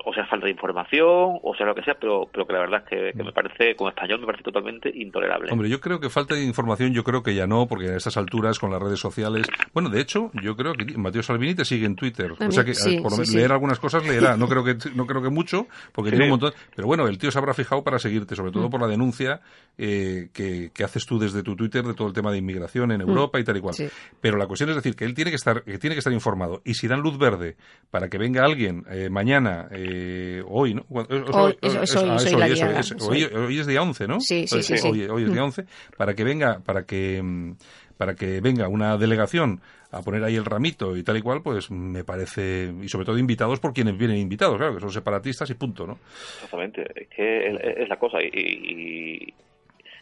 [0.06, 2.84] o sea, falta de información, o sea, lo que sea, pero, pero que la verdad
[2.86, 5.52] es que, me parece, como español, me parece totalmente intolerable.
[5.52, 8.18] Hombre, yo creo que falta de información, yo creo que ya no, porque a estas
[8.18, 11.88] alturas, con las redes sociales, bueno, de hecho, yo creo que Mateo Salvini te sigue
[11.88, 15.24] en Twitter, o sea que por leer algunas cosas leerá, no creo que no creo
[15.24, 18.36] que mucho, porque tiene un montón, pero bueno, el tío se habrá fijado para seguirte,
[18.36, 18.72] sobre todo mm.
[18.72, 19.42] por la denuncia
[19.76, 20.30] que,
[20.72, 23.10] que haces tú desde tu Twitter de todo el tema de inmigración en mm.
[23.10, 23.76] Europa y tal y cual.
[24.22, 26.62] Pero la cuestión es decir que él tiene que estar, que tiene que estar informado.
[26.66, 27.56] Y si dan luz verde
[27.90, 30.86] para que venga alguien eh, mañana, eh, hoy, ¿no?
[30.90, 34.20] Hoy, es día 11, ¿no?
[34.20, 34.88] Sí, sí, sí.
[34.88, 35.66] Hoy, es día 11,
[35.98, 37.54] para que venga, para que mm,
[37.98, 39.60] para que venga una delegación
[39.92, 43.18] a poner ahí el ramito y tal y cual, pues me parece, y sobre todo
[43.18, 46.00] invitados por quienes vienen invitados, claro, que son separatistas y punto, ¿no?
[46.36, 49.34] Exactamente, es que es la cosa, y,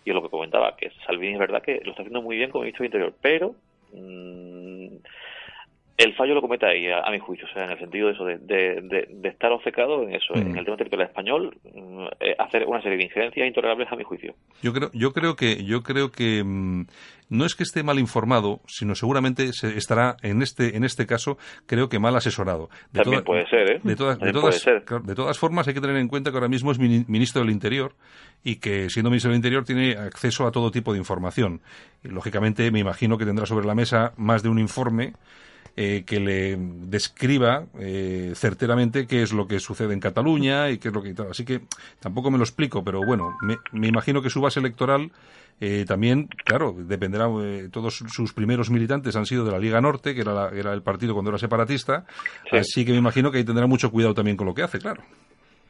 [0.08, 2.50] y es lo que comentaba, que Salvini es verdad que lo está haciendo muy bien
[2.50, 3.56] como ministro de Interior, pero
[3.96, 5.02] mm,
[5.98, 8.24] el fallo lo comete ahí, a, mi juicio, o sea, en el sentido de eso,
[8.24, 10.58] de, de, estar obcecado en eso, en mm.
[10.58, 14.36] el tema territorial español, mm, eh, hacer una serie de injerencias intolerables a mi juicio.
[14.62, 16.44] Yo creo, yo creo que, yo creo que
[17.30, 21.38] no es que esté mal informado, sino seguramente se estará en este, en este caso,
[21.66, 22.70] creo que mal asesorado.
[22.94, 23.80] También puede ser, ¿eh?
[23.84, 26.72] De, todas, de, todas, de todas formas, hay que tener en cuenta que ahora mismo
[26.72, 27.94] es ministro del Interior
[28.44, 31.62] y que, siendo ministro del Interior, tiene acceso a todo tipo de información.
[32.04, 35.14] Y, lógicamente, me imagino que tendrá sobre la mesa más de un informe
[35.80, 40.88] eh, que le describa eh, certeramente qué es lo que sucede en Cataluña y qué
[40.88, 41.14] es lo que...
[41.30, 41.62] Así que
[42.00, 45.12] tampoco me lo explico, pero bueno, me, imagino que su base electoral
[45.62, 47.28] eh, también, claro, dependerá,
[47.70, 51.14] todos sus primeros militantes han sido de la Liga Norte, que era, era el partido
[51.14, 52.08] cuando era separatista,
[52.52, 55.04] así que me imagino que ahí tendrá mucho cuidado también con lo que hace, claro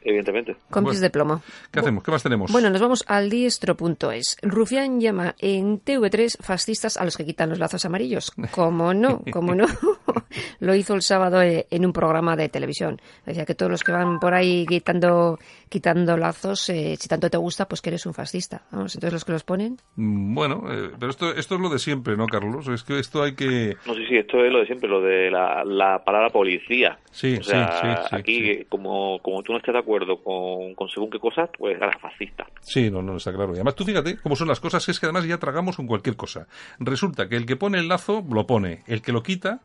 [0.02, 0.56] evidentemente.
[0.70, 1.42] Compis de plomo.
[1.70, 2.02] ¿Qué hacemos?
[2.02, 2.50] ¿Qué más tenemos?
[2.50, 4.36] Bueno, nos vamos al diestro.es.
[4.42, 8.32] Rufián llama en TV3 fascistas a los que quitan los lazos amarillos.
[8.50, 9.22] ¿Cómo no?
[9.30, 9.66] ¿Cómo no?
[10.60, 13.00] Lo hizo el sábado eh, en un programa de televisión.
[13.24, 17.36] Decía que todos los que van por ahí quitando, quitando lazos, eh, si tanto te
[17.36, 18.62] gusta, pues que eres un fascista.
[18.70, 19.76] Vamos, entonces los que los ponen.
[19.96, 22.68] Mm, bueno, eh, pero esto, esto es lo de siempre, ¿no, Carlos?
[22.68, 23.76] Es que esto hay que...
[23.86, 26.98] No, sí, sí, esto es lo de siempre, lo de la, la palabra policía.
[27.10, 30.88] Sí, o sea, sí, sí, Aquí, Como, como tú no estás de acuerdo con, con
[30.88, 32.46] según qué cosas, pues eres fascista.
[32.60, 33.52] Sí, no, no, está claro.
[33.52, 36.16] Y además tú fíjate cómo son las cosas, es que además ya tragamos con cualquier
[36.16, 36.46] cosa.
[36.78, 38.82] Resulta que el que pone el lazo, lo pone.
[38.86, 39.60] El que lo quita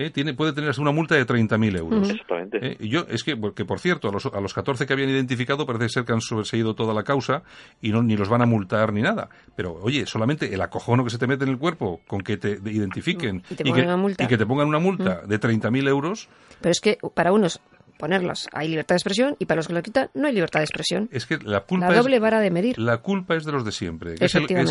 [0.00, 0.10] ¿eh?
[0.10, 2.10] tiene, puede tener una multa de 30.000 euros.
[2.10, 2.58] Exactamente.
[2.60, 2.76] ¿Eh?
[2.80, 5.66] y yo, es que, porque por cierto, a los, a los 14 que habían identificado
[5.66, 7.42] parece ser que han sobreseído toda la causa
[7.80, 9.28] y no, ni los van a multar ni nada.
[9.56, 12.58] Pero, oye, solamente el acojono que se te mete en el cuerpo con que te
[12.64, 13.68] identifiquen y, que,
[14.18, 16.28] y que, te pongan una multa de 30.000 euros.
[16.60, 17.60] Pero es que para unos
[18.00, 18.48] ponerlas.
[18.52, 21.08] Hay libertad de expresión y para los que lo quitan no hay libertad de expresión.
[21.12, 22.78] Es que la culpa la doble vara de medir.
[22.78, 24.14] La culpa es de los de siempre.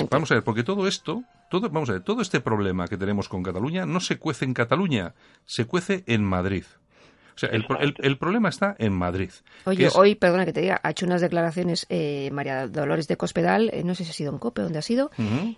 [0.09, 3.29] vamos a ver, porque todo esto, todo, vamos a ver, todo este problema que tenemos
[3.29, 5.13] con Cataluña no se cuece en Cataluña,
[5.45, 6.63] se cuece en Madrid.
[7.39, 9.29] O sea, el, problema está en Madrid.
[9.63, 13.69] Oye, hoy, perdona que te diga, ha hecho unas declaraciones eh, María Dolores de Cospedal,
[13.71, 15.09] eh, no sé si ha sido en COPE, donde ha sido,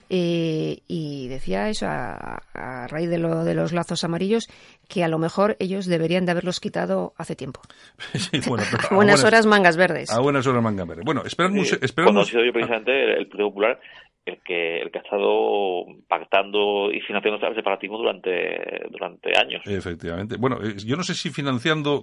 [0.10, 4.48] eh, y decía eso a, raíz de, lo, de los lazos amarillos,
[4.88, 7.62] que a lo mejor ellos deberían de haberlos quitado hace tiempo.
[8.92, 10.12] a, buenas, horas mangas verdes.
[10.12, 11.04] A buenas horas mangas verdes.
[11.04, 11.80] Bueno, esperamos...
[11.96, 13.80] Cuando ha sido yo precisamente el Partido Popular
[14.26, 19.64] el que el que ha estado pactando y financiando el separatismo durante durante años.
[19.66, 20.38] Efectivamente.
[20.38, 21.32] Bueno, eh, yo no sé si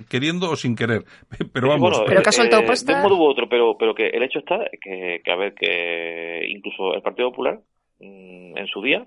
[0.09, 1.05] queriendo o sin querer,
[1.53, 2.03] pero vamos.
[2.07, 4.39] pero que ha soltado eh, De un modo u otro, pero pero que el hecho
[4.41, 7.61] está que, que a ver que incluso el Partido Popular
[8.01, 9.07] mm, en su día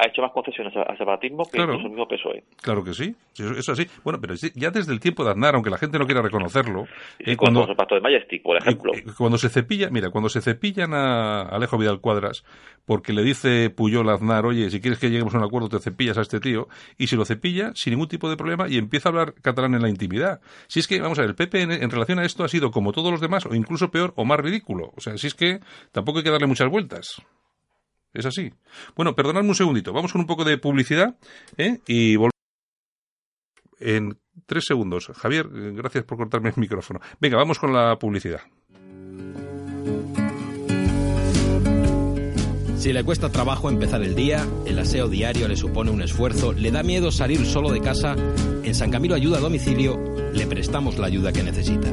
[0.00, 2.42] ha hecho más concesiones al separatismo que claro, el mismo PSOE.
[2.62, 3.86] Claro que sí, eso es así.
[4.02, 6.84] Bueno, pero ya desde el tiempo de Aznar, aunque la gente no quiera reconocerlo...
[7.18, 8.92] Eh, cuando, el pacto de Majestic, por ejemplo.
[9.18, 12.44] cuando se cepilla, mira, cuando se cepillan a Alejo Vidal Cuadras,
[12.86, 15.78] porque le dice Puyol a Aznar, oye, si quieres que lleguemos a un acuerdo, te
[15.78, 19.08] cepillas a este tío, y se lo cepilla sin ningún tipo de problema y empieza
[19.08, 20.40] a hablar catalán en la intimidad.
[20.66, 22.92] Si es que, vamos a ver, el PP en, relación a esto ha sido como
[22.92, 24.92] todos los demás, o incluso peor, o más ridículo.
[24.96, 25.60] O sea, si es que
[25.92, 27.22] tampoco hay que darle muchas vueltas.
[28.12, 28.52] Es así.
[28.96, 29.92] Bueno, perdonadme un segundito.
[29.92, 31.16] Vamos con un poco de publicidad
[31.56, 31.78] ¿eh?
[31.86, 32.30] y volvemos
[33.78, 35.10] en tres segundos.
[35.14, 37.00] Javier, eh, gracias por cortarme el micrófono.
[37.20, 38.40] Venga, vamos con la publicidad.
[42.76, 46.70] Si le cuesta trabajo empezar el día, el aseo diario le supone un esfuerzo, le
[46.70, 48.16] da miedo salir solo de casa,
[48.64, 49.98] en San Camilo Ayuda a Domicilio
[50.32, 51.92] le prestamos la ayuda que necesita.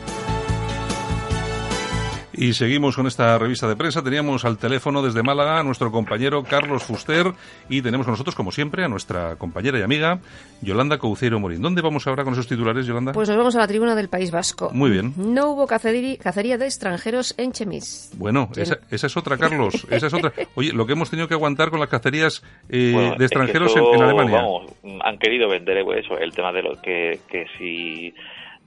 [2.41, 4.03] Y seguimos con esta revista de prensa.
[4.03, 7.27] Teníamos al teléfono desde Málaga a nuestro compañero Carlos Fuster
[7.69, 10.17] y tenemos con nosotros, como siempre, a nuestra compañera y amiga
[10.59, 11.61] Yolanda Couceiro Morín.
[11.61, 13.11] ¿Dónde vamos ahora con esos titulares, Yolanda?
[13.11, 14.71] Pues nos vamos a la tribuna del País Vasco.
[14.73, 15.13] Muy bien.
[15.17, 18.11] No hubo cacería de extranjeros en Chemis.
[18.17, 19.85] Bueno, esa, es otra, Carlos.
[19.91, 20.33] Esa es otra.
[20.55, 24.41] Oye, lo que hemos tenido que aguantar con las cacerías eh, de extranjeros en, Alemania.
[24.41, 24.71] Vamos,
[25.03, 28.15] han querido vender eso, el tema de lo que, que si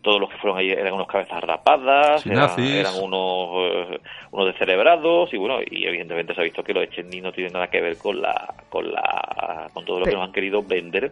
[0.05, 2.51] todos los que fueron ahí eran unos cabezas rapadas, eran,
[3.03, 7.33] unos, eh, unos descerebrados y bueno, y evidentemente se ha visto que los Echenique no
[7.33, 10.62] tienen nada que ver con la, con la, con todo lo que nos han querido
[10.62, 11.11] vender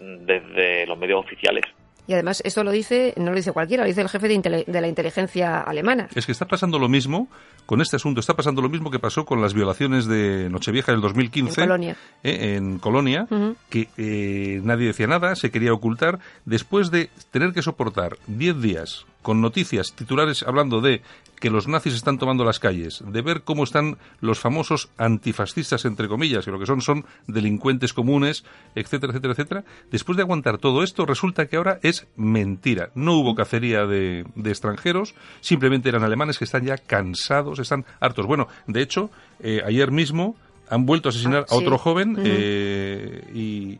[0.00, 1.64] desde los medios oficiales.
[2.08, 4.80] Y además, esto lo dice, no lo dice cualquiera, lo dice el jefe de, de,
[4.80, 6.08] la inteligencia alemana.
[6.14, 7.28] Es que está pasando lo mismo
[7.66, 11.02] con este asunto, está pasando lo mismo que pasó con las violaciones de Nochevieja del
[11.02, 13.26] 2015 en Colonia, eh, en Colonia
[13.68, 19.04] que eh, nadie decía nada, se quería ocultar, después de tener que soportar 10 días
[19.20, 21.02] con noticias titulares hablando de
[21.38, 26.08] que los nazis están tomando las calles, de ver cómo están los famosos antifascistas, entre
[26.08, 29.64] comillas, que lo que son son delincuentes comunes, etcétera, etcétera, etcétera.
[29.90, 32.90] Después de aguantar todo esto, resulta que ahora es mentira.
[32.94, 38.26] No hubo cacería de, extranjeros, simplemente eran alemanes que están ya cansados, están hartos.
[38.26, 40.36] Bueno, de hecho, eh, ayer mismo
[40.70, 43.78] han vuelto a asesinar a otro joven eh, y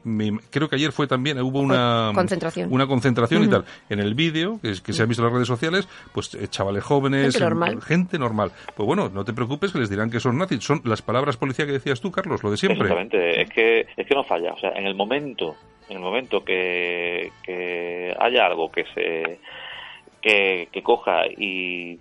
[0.50, 3.64] creo que ayer fue también, hubo una concentración, una concentración y tal.
[3.88, 6.84] En el vídeo, que, que se ha visto en las redes sociales, pues eh, chavales
[6.84, 7.82] jóvenes, gente normal.
[7.82, 8.52] gente normal.
[8.74, 10.62] Pues bueno, no te preocupes que les dirán que son nazis.
[10.64, 12.88] Son las palabras policía que decías tú, Carlos, lo de siempre.
[12.88, 14.52] Exactamente, es que, es que no falla.
[14.52, 15.56] O sea, en el momento,
[15.88, 19.38] en el momento que, que haya algo que se
[20.20, 21.98] que, que coja y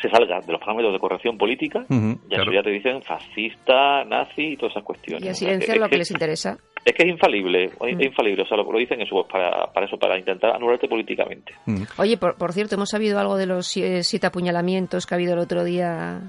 [0.00, 4.52] se salga de los parámetros de corrección política, ya, eso ya te dicen fascista, nazi
[4.52, 5.24] y todas esas cuestiones.
[5.24, 6.56] Y a silenciar lo que, les interesa.
[6.84, 9.86] Es que es infalible, es infalible, o sea, lo, lo dicen eso, pues para, para
[9.86, 11.52] eso, para intentar anularte políticamente.
[11.98, 15.40] Oye, por, por, cierto, ¿hemos sabido algo de los siete apuñalamientos que ha habido el
[15.40, 16.20] otro día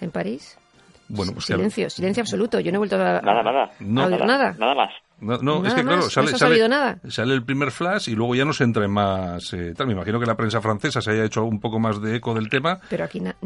[0.00, 0.58] en París?
[1.08, 2.60] Bueno, pues silencio, silencio absoluto.
[2.60, 4.92] Yo no he vuelto a, nada, nada, nada, nada más.
[5.20, 6.36] No, es que claro, sale,
[7.08, 9.52] sale, el primer flash y luego ya no se entra en más.
[9.52, 9.88] Eh, tal.
[9.88, 12.48] Me imagino que la prensa francesa se haya hecho un poco más de eco del
[12.48, 12.78] tema.
[12.88, 13.36] Pero aquí nada,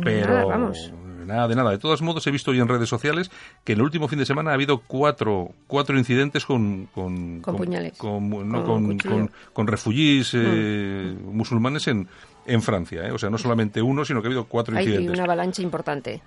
[0.44, 0.92] vamos.
[1.26, 1.70] Nada de nada.
[1.70, 3.30] De todos modos, he visto hoy en redes sociales
[3.64, 6.86] que en el último fin de semana ha habido cuatro, cuatro incidentes con.
[6.92, 7.96] Con, puñales.
[7.96, 11.34] Con, no, con, con, refugiés eh, mm.
[11.34, 12.06] musulmanes en,
[12.44, 13.06] en Francia.
[13.06, 13.12] Eh.
[13.12, 15.14] O sea, no solamente uno, sino que ha habido cuatro Hay incidentes.
[15.14, 16.22] una avalancha importante.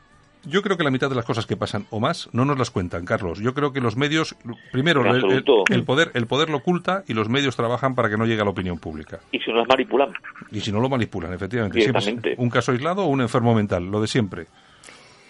[0.48, 2.72] Yo creo que la mitad de las cosas que pasan o más no nos las
[2.72, 3.40] cuentan, Carlos.
[3.40, 4.36] Yo creo que los medios,
[4.72, 8.42] primero, el, poder, el poder lo oculta y los medios trabajan para que no llegue
[8.42, 9.20] a la opinión pública.
[9.32, 10.10] Y si no las manipulan.
[10.52, 12.36] Y si no lo manipulan, efectivamente.
[12.38, 14.48] un caso aislado o un enfermo mental, lo de siempre.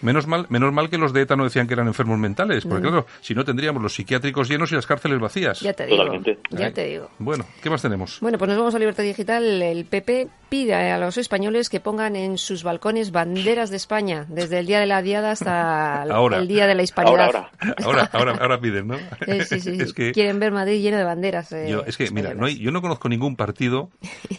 [0.02, 2.88] Menos mal, menos mal que los de ETA no decían que eran enfermos mentales, porque
[2.88, 2.90] mm.
[2.90, 5.62] claro, si no tendríamos los psiquiátricos llenos y las cárceles vacías.
[5.62, 6.04] Ya te digo.
[6.52, 7.10] Ya te digo.
[7.20, 8.20] Bueno, ¿qué más tenemos?
[8.20, 9.62] Bueno, pues nos vamos a Libertad Digital.
[9.62, 14.60] El PP pide a los españoles que pongan en sus balcones banderas de España, desde
[14.60, 17.50] el día de la diada hasta el día de la hispanidad.
[17.84, 18.98] Ahora, ahora, ahora, piden, ¿no?
[19.46, 20.12] Sí, sí, sí.
[20.12, 21.52] Quieren ver Madrid lleno de banderas.
[21.52, 23.90] Eh, yo, es que, mira, no hay, yo no conozco ningún partido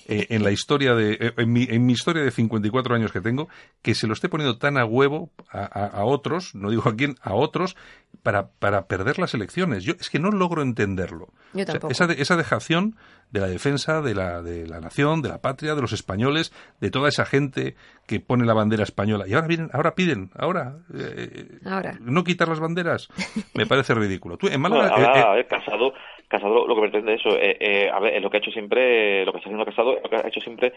[0.09, 3.21] eh, en la historia de, eh, en mi, en mi historia de 54 años que
[3.21, 3.49] tengo,
[3.83, 7.35] que se lo esté poniendo tan a huevo a, otros, no digo a quién, a
[7.35, 7.77] otros,
[8.23, 9.85] para, para perder las elecciones.
[9.85, 11.29] Yo es que no logro entenderlo.
[11.55, 12.97] esa, esa dejación
[13.31, 16.91] de la defensa de la, de la nación, de la patria, de los españoles, de
[16.91, 17.75] toda esa gente
[18.07, 19.25] que pone la bandera española.
[19.27, 21.99] Y ahora vienen, ahora piden, ahora, eh, ahora.
[22.01, 23.09] no quitar las banderas,
[23.55, 24.37] me parece ridículo.
[24.37, 25.93] Tú, en Málaga, eh, eh, Casado,
[26.29, 29.39] Casado lo que pretende eso, a ver, es lo que ha hecho siempre, lo que
[29.39, 30.73] está haciendo Casado, lo que ha hecho siempre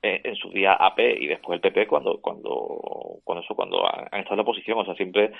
[0.00, 4.34] en su día AP y después el PP cuando cuando cuando eso cuando han, estado
[4.34, 5.32] en la oposición o sea siempre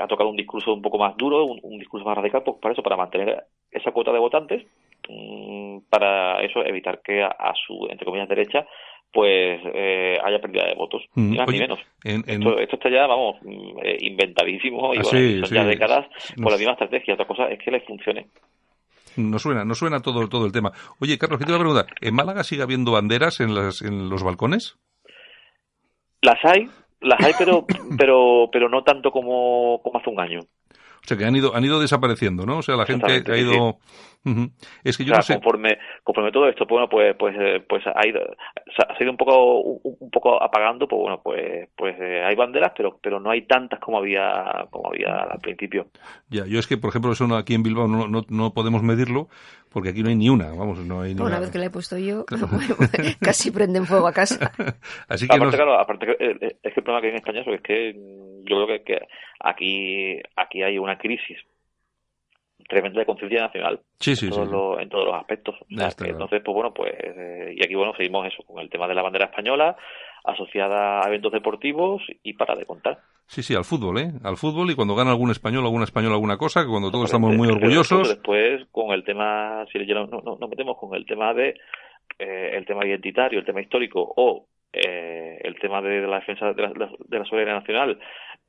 [0.00, 2.82] ha tocado un discurso un poco más duro un, discurso más radical pues para eso
[2.82, 4.66] para mantener esa cuota de votantes
[5.08, 8.66] Mm, para eso evitar que a, su, entre comillas, derecha
[9.12, 11.80] pues eh, haya pérdida de votos, mm, ni más ni menos.
[12.04, 16.06] esto, está ya, vamos, mm, eh, inventadísimo y ah, son ya décadas
[16.36, 17.14] con la misma estrategia.
[17.14, 18.26] Otra cosa es que le funcione.
[19.16, 20.72] No suena, no suena todo, todo el tema.
[21.00, 21.86] Oye, Carlos, ¿qué te iba a preguntar?
[22.00, 24.76] ¿En Málaga sigue habiendo banderas en, las, en los balcones?
[26.22, 26.68] Las hay,
[27.00, 27.66] las hay, pero,
[27.98, 30.40] pero, pero no tanto como, como hace un año.
[30.40, 32.58] O sea, que han ido, han ido desapareciendo, ¿no?
[32.58, 33.78] O sea, la gente ha ido...
[34.84, 35.34] Es que yo no sé...
[35.34, 39.60] Conforme, conforme todo esto, bueno, pues, pues, eh, pues ha ido, ha ido un poco,
[39.60, 43.80] un, poco apagando, pues bueno, pues, pues eh, hay banderas, pero, pero no hay tantas
[43.80, 45.86] como había, como había al principio.
[46.28, 49.28] Ya, yo es que, por ejemplo, eso aquí en Bilbao no, no, no podemos medirlo,
[49.70, 51.40] porque aquí no hay ni una, vamos, no hay ni una.
[51.40, 52.26] vez que la he puesto yo,
[53.20, 54.52] casi prenden fuego a casa.
[55.08, 57.62] Así que aparte, claro, aparte eh, es que el problema que hay en España es
[57.62, 57.94] que
[58.44, 58.98] yo creo que,
[59.40, 61.38] aquí, aquí hay una crisis
[62.70, 65.56] tremenda de conciencia nacional sí, sí, en, todos Los, en todos los aspectos.
[65.68, 69.02] entonces, pues bueno, pues eh, y aquí bueno seguimos eso con el tema de la
[69.02, 69.76] bandera española
[70.24, 72.98] asociada a eventos deportivos y para de contar.
[73.26, 74.10] Sí, sí, al fútbol, ¿eh?
[74.24, 77.34] Al fútbol y cuando gana algún español, alguna española, alguna cosa, que cuando todos estamos
[77.36, 78.08] muy orgullosos.
[78.08, 81.54] Después, con el tema, si no, no, no metemos con el tema de
[82.18, 86.62] eh, el tema identitario, el tema histórico o eh, el tema de, la defensa de
[86.62, 87.98] la, de la soberanía nacional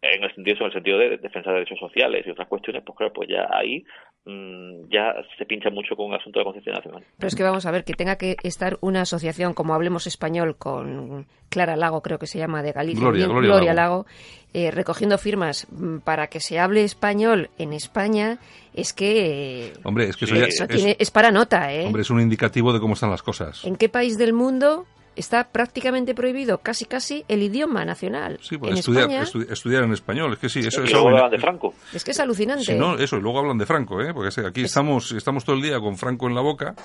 [0.02, 2.98] en el sentido, en el sentido de defensa de derechos sociales y otras cuestiones, pues
[2.98, 3.84] claro, pues ya ahí
[4.26, 7.04] mm, ya se pincha mucho con el asunto de la conciencia nacional.
[7.18, 10.56] Pero es que vamos a ver, que tenga que estar una asociación como Hablemos Español
[10.58, 14.08] con Clara Lago, creo que se llama, de Galicia, Gloria, Lago,
[14.54, 18.40] eh, recogiendo firmas mm, para que se hable español en España,
[18.74, 19.74] es que...
[19.84, 21.86] Hombre, es que eso, ya, es para nota, ¿eh?
[21.86, 23.66] Hombre, es un indicativo de cómo están las cosas.
[23.66, 28.40] ¿En qué país del mundo está prácticamente prohibido casi casi el idioma nacional.
[28.42, 29.10] Sí, pues estudiar,
[29.50, 30.34] estudiar en español.
[30.34, 31.30] Es que sí, eso es algo...
[31.30, 31.74] de Franco.
[31.94, 32.64] Es que es alucinante.
[32.64, 34.14] Sí, no, eso, y luego hablan de Franco, ¿eh?
[34.14, 36.76] porque aquí estamos, estamos todo el día con Franco en la boca,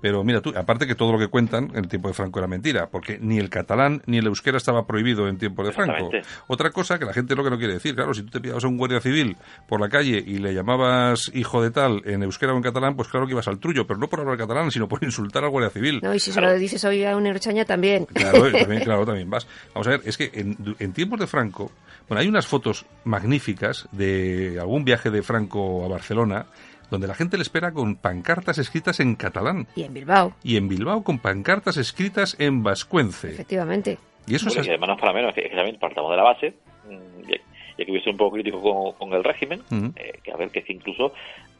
[0.00, 2.48] pero mira tú, aparte que todo lo que cuentan en el tiempo de Franco era
[2.48, 6.10] mentira, porque ni el catalán ni el euskera estaba prohibido en tiempo de Franco.
[6.46, 8.64] Otra cosa que la gente lo que no quiere decir, claro, si tú te pillabas
[8.64, 9.36] a un guardia civil
[9.68, 13.08] por la calle y le llamabas hijo de tal en euskera o en catalán, pues
[13.08, 15.70] claro que ibas al trullo, pero no por hablar catalán, sino por insultar al guardia
[15.70, 16.00] civil.
[16.02, 18.06] No, y si se lo dices hoy a un erchaña también.
[18.06, 19.46] Claro, también, claro, también vas.
[19.74, 21.70] Vamos a ver, es que en, tiempos de Franco,
[22.08, 26.46] bueno, hay unas fotos magníficas de algún viaje de Franco a Barcelona
[26.90, 29.66] donde la gente le espera con pancartas escritas en catalán.
[29.76, 30.32] Y en Bilbao.
[30.42, 33.28] Y en Bilbao con pancartas escritas en vascuence.
[33.28, 33.98] Efectivamente.
[34.26, 34.56] Y eso es...
[34.66, 36.54] Y además no es para menos, que, también partamos de la base,
[36.88, 37.30] mm,
[37.76, 39.60] y aquí voy a ser un poco crítico con, el régimen,
[39.96, 41.12] eh, que a ver, que es incluso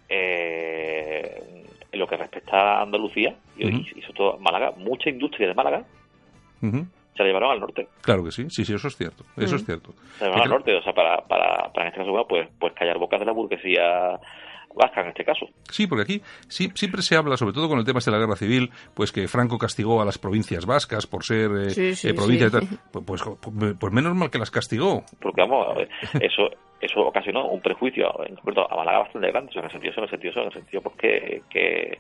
[0.09, 5.55] eh, en lo que respecta a Andalucía, y, y sobre todo Málaga, mucha industria de
[5.55, 5.85] Málaga
[6.61, 7.89] se la llevaron al norte.
[8.03, 9.93] Claro que sí, sí, sí, eso es cierto, eso es cierto.
[10.19, 12.73] Se la llevaron al norte, o sea, para, para, para en este caso, pues, pues
[12.75, 14.19] callar bocas de la burguesía
[14.75, 15.47] vasca en este caso.
[15.71, 18.37] Sí, porque aquí sí, siempre se habla, sobre todo con el tema de la guerra
[18.37, 22.53] civil, pues que Franco castigó a las provincias vascas por ser eh, eh provincias
[22.93, 25.03] pues, pues, pues, pues, menos mal que las castigó.
[25.21, 25.77] Porque vamos,
[26.21, 26.51] eso
[26.81, 30.33] eso ocasionó un prejuicio en a Málaga bastante grande, en el sentido, en el sentido,
[30.41, 30.97] en el sentido pues
[31.51, 31.99] que,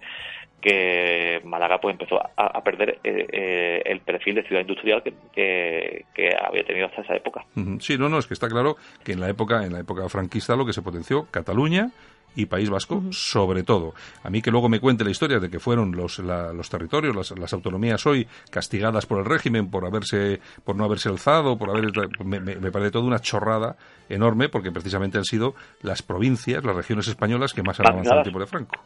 [0.61, 6.36] que Málaga pues empezó a, perder eh, eh, el perfil de ciudad industrial que, que,
[6.36, 7.44] había tenido hasta esa época.
[7.80, 10.56] Sí, no, no, es que está claro que en la época en la época franquista
[10.56, 11.90] lo que se potenció Cataluña
[12.34, 13.94] y País Vasco sobre todo.
[14.22, 17.38] A mí que luego me cuente la historia de que fueron los, los territorios, las,
[17.38, 21.90] las, autonomías hoy castigadas por el régimen por haberse por no haberse alzado, por haber
[22.24, 23.76] me, me, parece toda una chorrada
[24.09, 28.18] enorme porque precisamente han sido las provincias, las regiones españolas que más han avanzado en
[28.18, 28.76] el tiempo de Franco.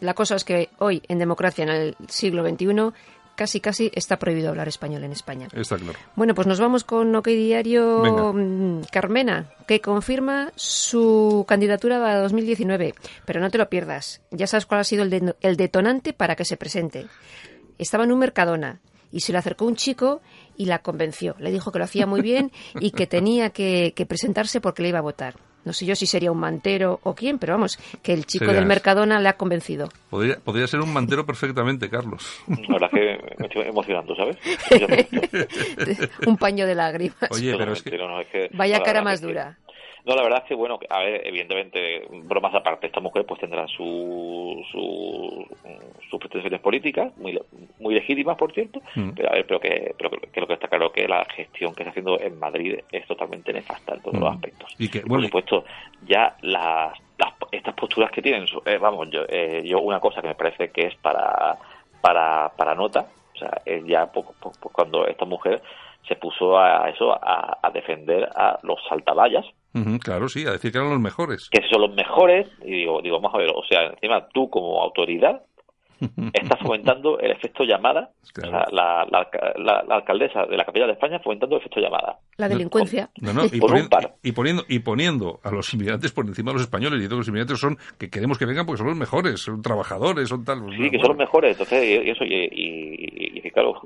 [0.00, 2.92] La cosa es que hoy, en democracia, en el siglo XXI,
[3.36, 5.48] casi casi está prohibido hablar español en España.
[5.52, 5.98] Está claro.
[6.16, 12.94] Bueno, pues nos vamos con OK Diario mm, Carmena, que confirma su candidatura a 2019.
[13.24, 16.44] Pero no te lo pierdas, ya sabes cuál ha sido el, el detonante para que
[16.44, 17.06] se presente.
[17.78, 18.80] Estaba en un Mercadona
[19.12, 20.20] y se le acercó un chico
[20.56, 21.36] y la convenció.
[21.38, 24.98] Le dijo que lo hacía muy bien y que tenía que presentarse porque le iba
[24.98, 25.36] a votar.
[25.66, 28.66] No sé yo si sería un mantero o quién, pero vamos, que el chico del
[28.66, 29.88] Mercadona le ha convencido.
[30.08, 32.24] Podría, podría ser un mantero perfectamente, Carlos.
[32.46, 34.36] La verdad que me estoy emocionando, ¿sabes?
[36.26, 37.30] un paño de lágrimas.
[37.32, 38.48] Oye, pero es que...
[38.52, 39.58] Vaya cara más dura.
[40.06, 43.66] No, la verdad es que, bueno, a ver, evidentemente, bromas aparte, esta mujer pues tendrá
[43.66, 45.46] su, su,
[46.08, 47.36] sus pretensiones políticas, muy,
[47.80, 49.10] muy legítimas, por cierto, mm.
[49.16, 51.82] pero a ver, pero que, pero que lo que está claro que la gestión que
[51.82, 54.34] está haciendo en Madrid es totalmente nefasta en todos los mm.
[54.34, 54.76] aspectos.
[54.78, 55.64] Y que, por supuesto,
[56.06, 60.28] ya las, las, estas posturas que tienen, eh, vamos, yo, eh, yo una cosa que
[60.28, 61.58] me parece que es para,
[62.00, 64.36] para, para nota, o sea, es ya poco,
[64.72, 65.60] cuando esta mujer
[66.08, 69.44] se puso a eso, a, a defender a los saltavallas,
[70.02, 71.48] claro, sí, a decir que eran los mejores.
[71.50, 74.82] Que son los mejores, y digo, digo, vamos a ver, o sea, encima tú como
[74.82, 75.42] autoridad
[76.32, 78.10] está fomentando el efecto llamada.
[78.22, 79.06] O sea, la,
[79.88, 82.18] alcaldesa de la capital de España fomentando el efecto llamada.
[82.36, 83.10] La delincuencia.
[83.16, 83.60] y,
[84.32, 87.02] poniendo, y, poniendo, a los inmigrantes por encima de los españoles.
[87.02, 90.28] Y todos los inmigrantes son que queremos que vengan porque son los mejores, son trabajadores,
[90.28, 90.60] son tal.
[90.76, 91.52] Sí, que son los mejores.
[91.52, 93.80] Entonces, y, eso, y, y, claro,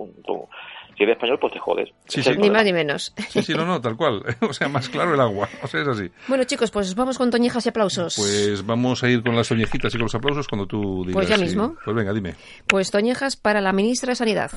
[0.96, 1.90] si eres español, pues te jodes.
[2.38, 3.12] Ni más ni menos.
[3.28, 4.22] Sí, sí, no, no, tal cual.
[4.40, 5.48] O sea, más claro el agua.
[5.62, 6.10] O sea, es así.
[6.26, 8.16] Bueno, chicos, pues vamos con toñejas y aplausos.
[8.16, 11.14] Pues vamos a ir con las toñejitas y con los aplausos cuando tú digas.
[11.14, 11.76] Pues ya mismo.
[11.84, 12.34] Pues venga, dime.
[12.66, 14.50] Pues toñejas para la ministra de Sanidad.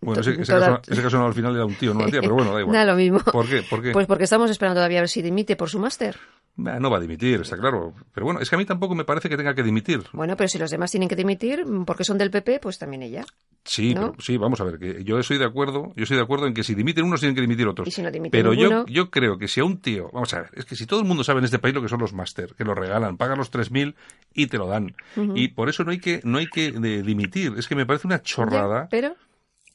[0.00, 2.60] Bueno, ese, caso, no, al final era un tío, no una tía, pero bueno, da
[2.60, 2.72] igual.
[2.74, 3.20] Nada, lo mismo.
[3.20, 3.62] ¿Por qué?
[3.62, 3.92] ¿Por qué?
[3.92, 6.16] Pues porque estamos esperando todavía a ver si dimite por su máster.
[6.56, 7.94] No va a dimitir, está claro.
[8.12, 10.02] Pero bueno, es que a mí tampoco me parece que tenga que dimitir.
[10.12, 13.24] Bueno, pero si los demás tienen que dimitir porque son del PP, pues también ella.
[13.64, 16.54] Sí, sí, vamos a ver, que yo estoy de acuerdo, yo estoy de acuerdo en
[16.54, 17.86] que si dimiten unos tienen que dimitir otros.
[17.86, 20.50] ¿Y si no pero yo, yo creo que si a un tío, vamos a ver,
[20.54, 22.54] es que si todo el mundo sabe en este país lo que son los máster,
[22.56, 23.94] que lo regalan, pagan los 3.000
[24.32, 24.94] y te lo dan.
[25.34, 28.22] Y por eso no hay que no hay que dimitir, es que me parece una
[28.22, 28.88] chorrada.
[28.90, 29.14] pero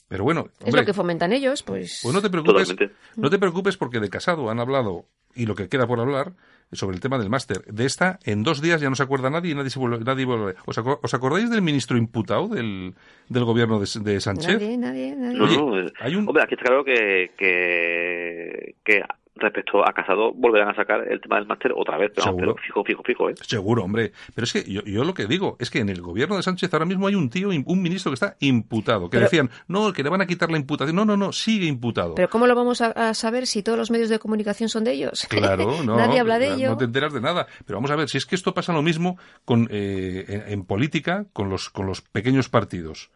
[0.08, 2.00] pero bueno, es lo que fomentan ellos, pues.
[2.04, 2.76] Pues no te preocupes,
[3.16, 6.34] no te preocupes porque de casado han hablado y lo que queda por hablar
[6.72, 7.64] sobre el tema del máster.
[7.66, 10.26] De esta, en dos días ya no se acuerda nadie y nadie se vuelve, nadie
[10.26, 10.56] vuelve.
[10.66, 12.94] ¿Os, acordáis del ministro imputado del,
[13.30, 14.54] del gobierno de, Sánchez?
[14.54, 15.38] Nadie, nadie, nadie.
[15.38, 16.28] no, hay un...
[16.28, 19.02] Hombre, aquí está claro que, que, que
[19.36, 23.04] respecto a Casado volverán a sacar el tema del máster otra vez, pero, fijo, fijo,
[23.04, 23.36] fijo, ¿eh?
[23.42, 24.12] Seguro, hombre.
[24.34, 26.74] Pero es que yo, yo, lo que digo es que en el gobierno de Sánchez
[26.74, 30.10] ahora mismo hay un tío, un ministro que está imputado, que decían, no, que le
[30.10, 30.96] van a quitar la imputación.
[30.96, 32.16] No, no, no, sigue imputado.
[32.16, 35.28] Pero ¿cómo lo vamos a, saber si todos los medios de comunicación son de ellos?
[35.36, 35.98] Claro, no.
[35.98, 36.70] Nadie habla de ello.
[36.70, 37.46] No te enteras de nada.
[37.66, 41.26] Pero vamos a ver, si es que esto pasa lo mismo con, eh, en política
[41.34, 43.12] con los, con los pequeños partidos.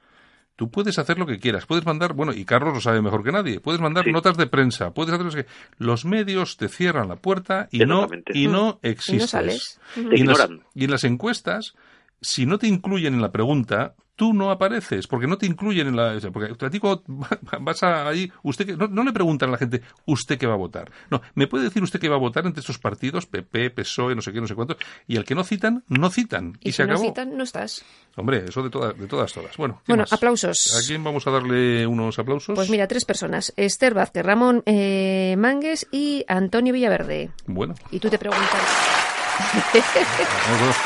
[0.59, 3.31] Tú puedes hacer lo que quieras, puedes mandar, bueno, y Carlos lo sabe mejor que
[3.31, 7.69] nadie, puedes mandar notas de prensa, puedes hacer que los medios te cierran la puerta
[7.71, 9.79] y no y no existes.
[9.95, 10.61] Y, no sales.
[10.75, 11.75] y en las encuestas,
[12.19, 15.95] si no te incluyen en la pregunta, tú no apareces, porque no te incluyen en
[15.95, 16.19] la...
[16.33, 16.81] Porque a ti
[17.61, 20.57] vas a ahí, usted que, no, le preguntan a la gente, ¿usted qué va a
[20.57, 20.91] votar?
[21.09, 24.21] No, ¿me puede decir usted qué va a votar entre estos partidos, PP, PSOE, no
[24.21, 24.75] sé qué, no sé cuántos?
[25.07, 26.57] Y al que no citan, no citan.
[26.59, 27.85] Y, si no citan, no estás.
[28.17, 29.55] Hombre, eso de, todas de todas, todas.
[29.55, 30.75] Bueno, bueno aplausos.
[30.75, 32.55] ¿A quién vamos a darle unos aplausos?
[32.55, 33.53] Pues mira, tres personas.
[33.55, 37.31] Esther Vázquez, Ramón eh, Mangues y Antonio Villaverde.
[37.47, 37.73] Bueno.
[37.89, 38.49] Y tú te preguntas...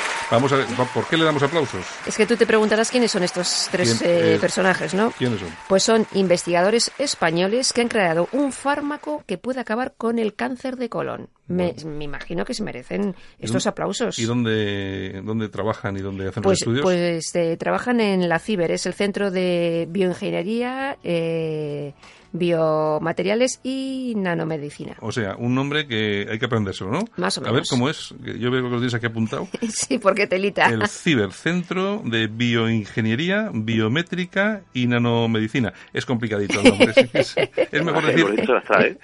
[0.31, 1.85] Vamos a ver, ¿por qué le damos aplausos?
[2.05, 5.11] Es que tú te preguntarás quiénes son estos tres eh, personajes, ¿no?
[5.11, 5.49] ¿Quiénes son?
[5.67, 10.77] Pues son investigadores españoles que han creado un fármaco que puede acabar con el cáncer
[10.77, 11.29] de colon.
[11.47, 14.17] Me, imagino que se merecen estos aplausos.
[14.17, 16.83] ¿Y dónde, dónde trabajan y dónde hacen pues, los estudios?
[16.83, 21.93] Pues eh, trabajan en la CIBER, es el Centro de Bioingeniería eh,
[22.33, 24.97] biomateriales y nanomedicina.
[24.99, 27.05] O sea, un nombre que hay que aprendérselo, ¿no?
[27.15, 27.53] Más o menos.
[27.53, 28.13] A ver cómo es.
[28.19, 29.47] Yo veo que lo tienes aquí apuntado.
[29.69, 30.65] sí, porque telita.
[30.65, 35.73] El Cibercentro de Bioingeniería, Biométrica y Nanomedicina.
[35.93, 36.93] Es complicadito el nombre.
[37.13, 38.25] Es, mejor decir.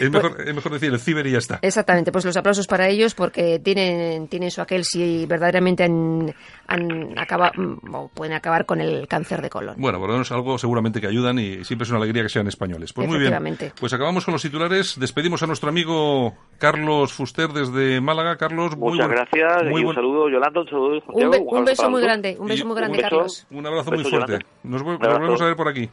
[0.00, 1.58] es, mejor, es mejor decir el ciber y ya está.
[1.62, 2.12] Exactamente.
[2.12, 6.32] Pues los aplausos para ellos porque tienen, tienen su aquel si verdaderamente han,
[6.68, 7.52] han acabado
[7.92, 9.74] o pueden acabar con el cáncer de colon.
[9.78, 12.46] Bueno, por lo menos algo seguramente que ayudan y siempre es una alegría que sean
[12.46, 13.56] españoles pues muy bien.
[13.78, 14.98] Pues acabamos con los titulares.
[14.98, 18.36] Despedimos a nuestro amigo Carlos Fuster desde Málaga.
[18.36, 19.62] Carlos, muchas gracias.
[19.64, 20.60] y un saludo, Yolanda.
[20.60, 22.36] Un saludo, Un, beso muy grande.
[22.38, 23.46] Un beso muy grande, Carlos.
[23.50, 24.38] Un abrazo muy fuerte.
[24.62, 25.88] Nos, volvemos a ver por aquí.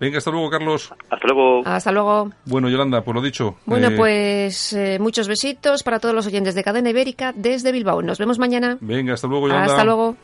[0.00, 0.92] Venga, hasta luego, Carlos.
[1.10, 1.62] Hasta luego.
[1.64, 2.30] Hasta luego.
[2.46, 3.54] Bueno, Yolanda, por lo dicho.
[3.66, 8.02] Bueno, eh, pues eh, muchos besitos para todos los oyentes de Cadena Ibérica desde Bilbao.
[8.02, 8.78] Nos vemos mañana.
[8.80, 9.70] Venga, hasta luego, Yolanda.
[9.70, 10.16] Hasta luego.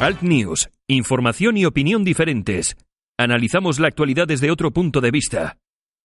[0.00, 2.74] Alt News, información y opinión diferentes.
[3.18, 5.58] Analizamos la actualidad desde otro punto de vista.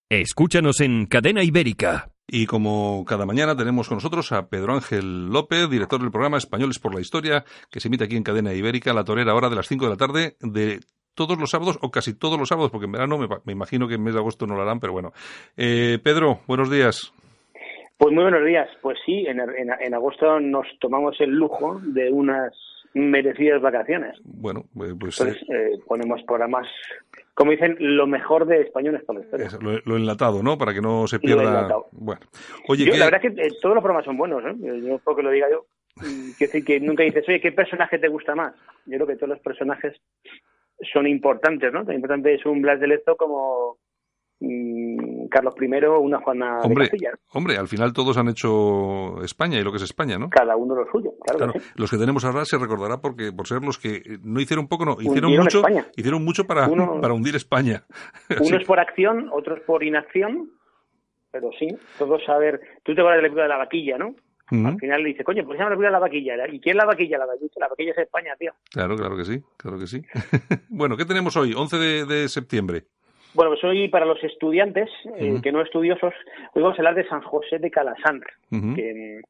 [0.09, 2.09] Escúchanos en Cadena Ibérica.
[2.27, 6.77] Y como cada mañana tenemos con nosotros a Pedro Ángel López, director del programa Españoles
[6.77, 9.67] por la Historia, que se emite aquí en Cadena Ibérica, la torera ahora de las
[9.67, 10.81] 5 de la tarde de
[11.13, 14.03] todos los sábados, o casi todos los sábados, porque en verano me, imagino que en
[14.03, 15.13] mes de agosto no lo harán, pero bueno.
[15.55, 17.13] Eh, Pedro, buenos días.
[17.97, 18.67] Pues muy buenos días.
[18.81, 22.51] Pues sí, en agosto nos tomamos el lujo de unas
[22.95, 24.17] merecidas vacaciones.
[24.23, 25.19] Bueno, eh, pues...
[25.21, 26.65] Eh, eh, ponemos programas,
[27.33, 29.49] como dicen, lo mejor de españoles la historia.
[29.59, 30.57] lo, enlatado, ¿no?
[30.57, 31.69] Para que no se pierda...
[31.91, 32.21] Bueno.
[32.67, 34.55] Oye, La verdad es que todos los programas son buenos, ¿no?
[34.55, 35.65] Yo creo que lo diga yo.
[35.97, 38.53] Mm, quiero decir que nunca dices, oye, ¿qué personaje te gusta más?
[38.85, 39.93] Yo creo que todos los personajes
[40.93, 41.85] son importantes, ¿no?
[41.85, 43.77] Tan importante es un Blas de Lezo como
[44.39, 47.11] mm, Carlos I una Juana hombre, de Castilla.
[47.33, 50.29] Hombre, al final todos han hecho España y lo que es España, ¿no?
[50.29, 51.53] Cada uno lo suyo, claro.
[51.75, 54.97] Los que tenemos ahora se recordará porque por ser los que no hicieron poco, no,
[54.99, 55.63] hicieron mucho,
[55.95, 57.83] hicieron mucho para, para hundir España.
[58.39, 60.51] Unos por acción, otros por inacción,
[61.31, 61.67] pero sí,
[61.97, 62.61] todos saber.
[62.83, 64.15] Tú te vas de la película de la vaquilla, ¿no?
[64.47, 66.35] Al final le dice, coño, pues se llama la vaquilla.
[66.47, 67.17] ¿Y quién es la vaquilla?
[67.17, 68.53] La vaquilla, la vaquilla es España, tío.
[68.71, 70.03] Claro, claro que sí, claro que sí.
[70.69, 71.53] bueno, ¿qué tenemos hoy?
[71.53, 72.83] 11 de, septiembre.
[73.35, 76.13] Bueno, pues hoy para los estudiantes, eh, que no estudiosos,
[76.53, 79.21] hoy vamos a hablar de San José de Calasandra, que eh,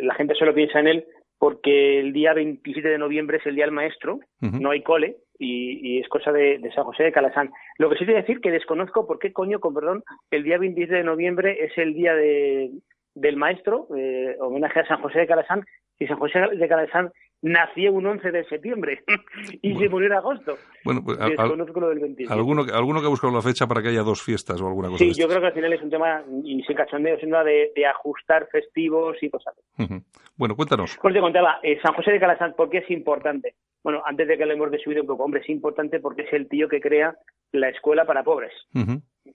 [0.00, 1.04] la gente solo piensa en él
[1.38, 5.98] porque el día 27 de noviembre es el Día del Maestro, no hay cole, y,
[5.98, 7.50] es cosa de, San José de Calasán.
[7.78, 10.94] Lo que sí te decir que desconozco por qué coño, con perdón, el día 27
[10.94, 12.70] de noviembre es el Día de,
[13.14, 15.64] del Maestro, eh, homenaje a San José de Calasán,
[15.98, 17.10] y San José de Calasán
[17.42, 19.02] nació un 11 de septiembre
[19.62, 20.58] y se murió en agosto.
[20.84, 22.32] Bueno, pues lo del 27.
[22.32, 25.04] ¿Alguno, ¿Alguno que ha buscado la fecha para que haya dos fiestas o alguna cosa
[25.04, 27.86] Sí, yo creo que al final es un tema, y sin cachondeo, sino de, de
[27.86, 29.54] ajustar festivos y cosas.
[30.36, 30.98] Bueno, cuéntanos.
[31.00, 33.54] Pues te contaba, eh, San José de Calasán, ¿por qué es importante?
[33.82, 36.48] Bueno, antes de que le hemos subido un poco, hombre, es importante porque es el
[36.48, 37.16] tío que crea
[37.52, 38.52] la escuela para pobres.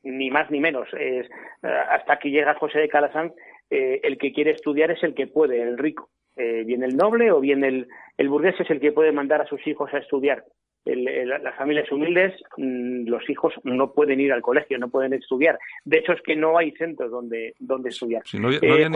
[0.03, 0.87] Ni más ni menos.
[0.93, 1.25] Es,
[1.63, 3.33] eh, hasta que llega José de Calasán,
[3.69, 6.09] eh, el que quiere estudiar es el que puede, el rico.
[6.37, 9.47] Eh, bien el noble o bien el, el burgués es el que puede mandar a
[9.47, 10.43] sus hijos a estudiar.
[10.85, 15.57] las familias humildes, mm, los hijos no pueden ir al colegio, no pueden estudiar.
[15.83, 18.23] De hecho, es que no hay centros donde, donde estudiar.
[18.33, 18.89] no, habría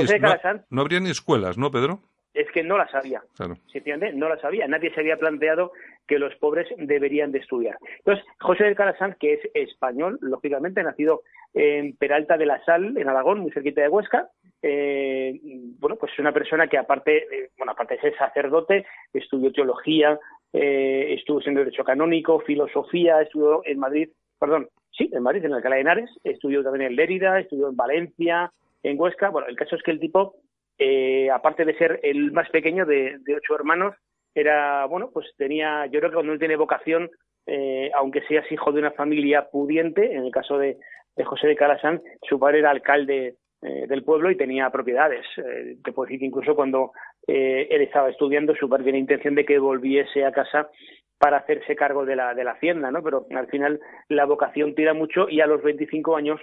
[1.00, 2.02] ni, escuelas, ¿no, Pedro?
[2.34, 3.24] Es que no las había.
[3.36, 3.56] Claro.
[3.72, 4.14] ¿Se entiende?
[4.14, 4.68] No las había.
[4.68, 5.72] Nadie se había planteado
[6.10, 7.78] que los pobres deberían de estudiar.
[8.00, 11.22] Entonces, José del Calasán, que es español, lógicamente, nacido
[11.54, 14.30] en Peralta de la Sal, en Aragón, muy cerquita de Huesca,
[14.62, 15.40] eh,
[15.80, 20.20] bueno, pues es una persona que aparte, bueno, aparte de ser sacerdote, estudió teología,
[20.52, 25.76] eh, estuvo en derecho canónico, filosofía, estudió en Madrid, perdón, sí, en Madrid, en Alcalá
[25.76, 28.52] de Henares, estudió también en Lérida, estudió en Valencia,
[28.84, 29.30] en Huesca.
[29.30, 30.36] Bueno, el caso es que el tipo,
[30.78, 33.96] eh, aparte de ser el más pequeño de, ocho hermanos,
[34.34, 37.10] era, bueno, pues tenía, yo creo que cuando él tiene vocación,
[37.46, 40.78] eh, aunque seas hijo de una familia pudiente, en el caso de,
[41.26, 45.26] José de Calasán, su padre era alcalde eh, del pueblo y tenía propiedades.
[45.38, 46.94] Eh, te puedo decir que incluso cuando
[47.28, 50.70] eh, él estaba estudiando, su padre tenía intención de que volviese a casa
[51.18, 53.04] para hacerse cargo de la, de la hacienda, ¿no?
[53.04, 56.40] Pero al final la vocación tira mucho y a los 25 años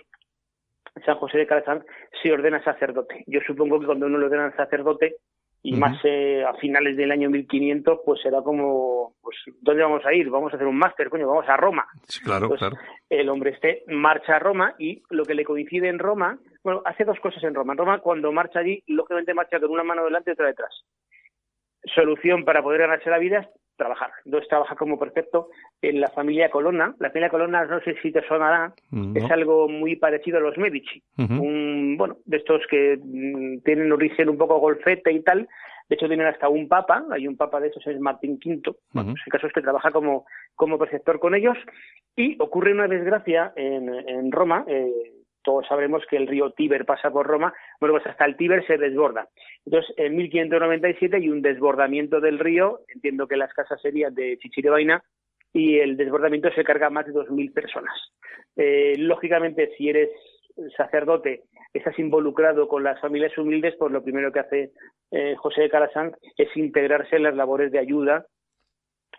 [1.05, 1.85] San José de Calazán
[2.23, 3.25] se ordena sacerdote.
[3.27, 5.17] Yo supongo que cuando uno lo ordena sacerdote,
[5.67, 10.15] y más eh, a finales del año 1500, pues era como, pues, ¿dónde vamos a
[10.15, 10.31] ir?
[10.31, 11.85] Vamos a hacer un máster, coño, vamos a Roma.
[12.23, 12.77] claro, pues, claro.
[13.11, 17.05] El hombre este marcha a Roma y lo que le coincide en Roma, bueno, hace
[17.05, 17.73] dos cosas en Roma.
[17.73, 20.85] En Roma, cuando marcha allí, lógicamente marcha con una mano delante y otra detrás.
[21.97, 24.11] Solución para poder ganarse la vida trabajar.
[24.25, 25.49] Entonces trabaja como perfecto
[25.83, 26.95] en la familia Colonna.
[26.99, 30.59] La familia Colonna, no sé si te sonará, mm, es algo muy parecido a los
[30.59, 31.03] Medici.
[31.19, 35.49] un, bueno, de estos que mm, tienen origen un poco golfete y tal.
[35.89, 38.75] De hecho, tienen hasta un papa, hay un papa de esos, es Martín V.
[38.93, 41.57] Bueno, pues el caso es que trabaja como, como preceptor con ellos.
[42.17, 45.13] Y ocurre una desgracia en, en Roma, eh,
[45.47, 48.79] todos sabremos que el río Tíber pasa por Roma, bueno, pues hasta el Tíber se
[48.79, 49.29] desborda.
[49.65, 55.05] Entonces, en 1597 hay un desbordamiento del río, entiendo que las casas serían de Chichirevaina,
[55.53, 57.95] y el desbordamiento se carga más de 2.000 personas.
[58.57, 60.11] Eh, lógicamente, si eres
[60.77, 64.73] sacerdote, estás involucrado con las familias humildes, pues lo primero que hace
[65.13, 68.27] eh, José de Calasán es integrarse en las labores de ayuda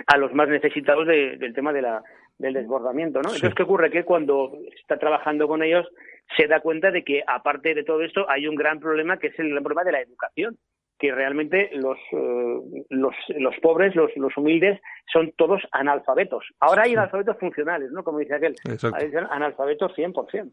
[0.05, 2.03] a los más necesitados del tema de la,
[2.37, 3.29] del desbordamiento, ¿no?
[3.29, 3.89] Entonces, ¿qué ocurre?
[3.89, 5.87] Que cuando está trabajando con ellos,
[6.35, 9.39] se da cuenta de que, aparte de todo esto, hay un gran problema que es
[9.39, 10.57] el problema de la educación
[10.99, 14.79] que realmente los, eh, los, los, pobres, los, los, humildes,
[15.11, 16.43] son todos analfabetos.
[16.59, 18.03] Ahora hay analfabetos funcionales, ¿no?
[18.03, 18.55] Como dice aquel.
[18.93, 20.51] Hay analfabetos 100%.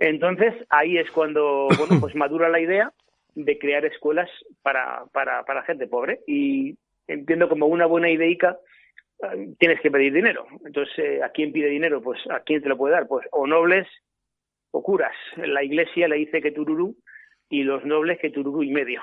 [0.00, 2.92] Entonces, ahí es cuando, bueno, pues madura la idea
[3.36, 4.28] de crear escuelas
[4.62, 6.20] para, para, para gente pobre.
[6.26, 6.76] Y
[7.06, 8.58] entiendo como una buena ideica
[9.58, 10.46] tienes que pedir dinero.
[10.64, 12.02] Entonces, eh, ¿a quién pide dinero?
[12.02, 13.06] Pues, ¿a quién te lo puede dar?
[13.06, 13.86] Pues, o nobles
[14.70, 15.14] o curas.
[15.36, 16.96] La iglesia le dice que tururú
[17.48, 19.02] y los nobles que tururú y medio.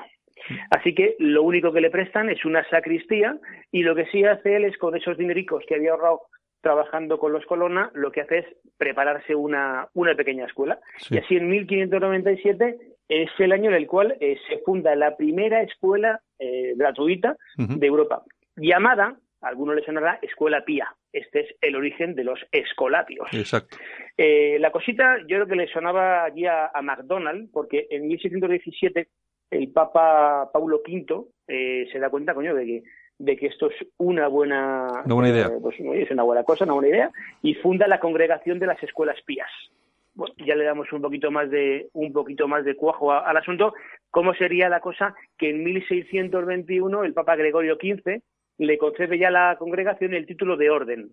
[0.70, 3.38] Así que lo único que le prestan es una sacristía
[3.72, 6.22] y lo que sí hace él es con esos dinericos que había ahorrado
[6.62, 8.46] trabajando con los Colonna, lo que hace es
[8.78, 10.80] prepararse una, una pequeña escuela.
[11.10, 15.62] Y así en 1597 es el año en el cual eh, se funda la primera
[15.64, 18.24] escuela eh, gratuita de Europa,
[18.56, 20.96] llamada a alguno le sonará Escuela Pía.
[21.12, 23.28] Este es el origen de los escolapios.
[23.34, 23.78] Exacto.
[24.18, 29.08] Eh, la cosita, yo creo que le sonaba allí a, a MacDonald, porque en 1617
[29.52, 32.84] el Papa Paulo V eh, se da cuenta, coño, de que
[33.22, 35.46] de que esto es una buena, una buena idea.
[35.46, 37.12] Eh, pues, es una buena cosa, una buena idea,
[37.44, 39.50] y funda la congregación de las escuelas pías.
[40.46, 43.76] ya le damos un poquito más de un poquito más de cuajo al asunto.
[44.10, 48.22] ¿Cómo sería la cosa que en 1621 el Papa Gregorio XV
[48.62, 51.10] le concede ya a la congregación el título de orden?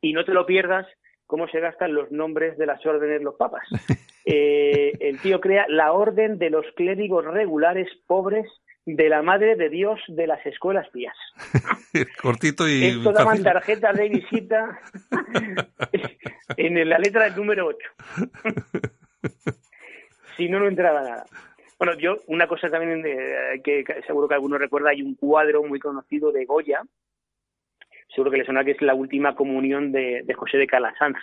[0.00, 0.86] Y no te lo pierdas
[1.26, 3.66] cómo se gastan los nombres de las órdenes los papas.
[4.30, 8.46] Eh, el tío crea la orden de los clérigos regulares pobres
[8.84, 11.14] de la Madre de Dios de las escuelas pías.
[12.20, 12.88] Cortito y.
[12.88, 14.80] Esto daban tarjetas de visita
[16.58, 17.78] en la letra del número 8.
[20.36, 21.24] si no, no entraba nada.
[21.78, 25.78] Bueno, yo, una cosa también eh, que seguro que alguno recuerda, hay un cuadro muy
[25.78, 26.82] conocido de Goya,
[28.08, 31.18] seguro que le suena que es la última comunión de, José de Calasanz.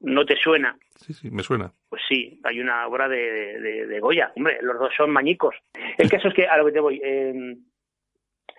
[0.00, 0.76] ¿No te suena?
[0.96, 1.72] Sí, sí, me suena.
[1.88, 4.32] Pues sí, hay una obra de, Goya.
[4.34, 5.54] Hombre, los dos son mañicos.
[5.98, 7.56] El caso es que, a lo que te voy, eh,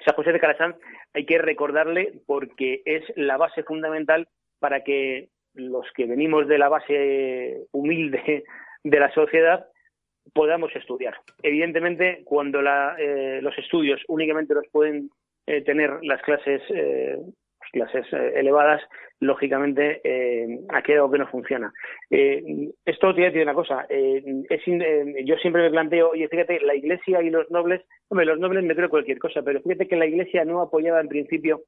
[0.06, 0.78] San José de Calasanz
[1.14, 4.28] hay que recordarle porque es la base fundamental
[4.60, 8.44] para que los que venimos de la base humilde
[8.84, 9.68] de la sociedad
[10.34, 11.16] podamos estudiar.
[11.42, 15.10] Evidentemente, cuando eh, los estudios únicamente los pueden
[15.48, 17.18] eh, tener las clases eh,
[17.74, 18.82] clases eh, elevadas,
[19.20, 21.74] lógicamente eh, aquí hay algo que no funciona.
[22.10, 24.62] Eh, esto tiene, tiene una cosa, es
[25.26, 28.76] yo siempre me planteo, oye, fíjate, la Iglesia y los nobles, hombre, los nobles me
[28.76, 31.62] creo cualquier cosa, pero fíjate que la Iglesia no apoyaba en principio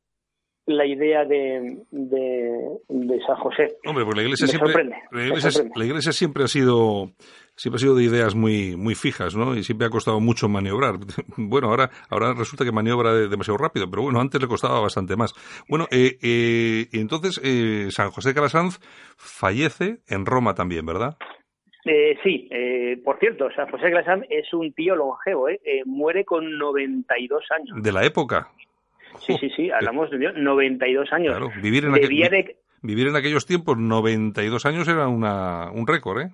[0.68, 3.78] la idea de, de, San José.
[3.86, 4.84] Hombre, pues la iglesia, siempre,
[5.14, 7.12] la iglesia siempre ha sido
[7.56, 9.56] siempre ha sido de ideas muy, muy fijas, ¿no?
[9.56, 10.96] Y siempre ha costado mucho maniobrar.
[11.38, 15.34] Bueno, ahora, ahora resulta que maniobra demasiado rápido, pero bueno, antes le costaba bastante más.
[15.70, 18.80] Bueno, eh, eh, entonces eh, San José Calasanz
[19.18, 21.18] fallece en Roma también, ¿verdad?
[21.86, 25.60] Eh, sí, eh, por cierto, San José Calasanz es un tío longevo, ¿eh?
[25.86, 27.84] muere con 92 años.
[27.84, 28.50] ¿De la época?
[29.20, 31.38] Sí, sí, sí, hablamos de 92 años.
[31.38, 31.94] Claro, vivir en,
[32.82, 36.32] vivir en aquellos tiempos, 92 años era una, un récord, ¿eh?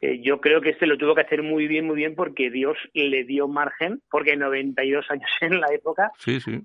[0.00, 2.76] Eh, yo creo que este lo tuvo que hacer muy bien, muy bien, porque Dios
[2.94, 6.10] le dio margen, porque 92 años en la época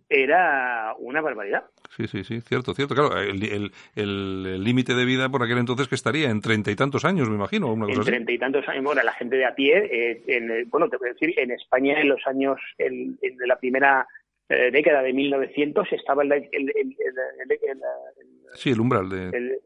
[0.10, 1.66] era una barbaridad.
[1.96, 2.96] Sí, sí, sí, cierto, cierto.
[2.96, 7.30] Claro, el límite de vida por aquel entonces que estaría en treinta y tantos años,
[7.30, 7.72] me imagino.
[7.74, 8.84] Una en treinta y tantos años.
[8.84, 12.10] Bueno, la gente de a pie, eh, en, bueno, te puedo decir, en España en
[12.10, 14.08] los años el, de la primera
[14.50, 16.96] eh, década de 1900 estaba el, el, el,
[18.54, 19.60] sí, el umbral de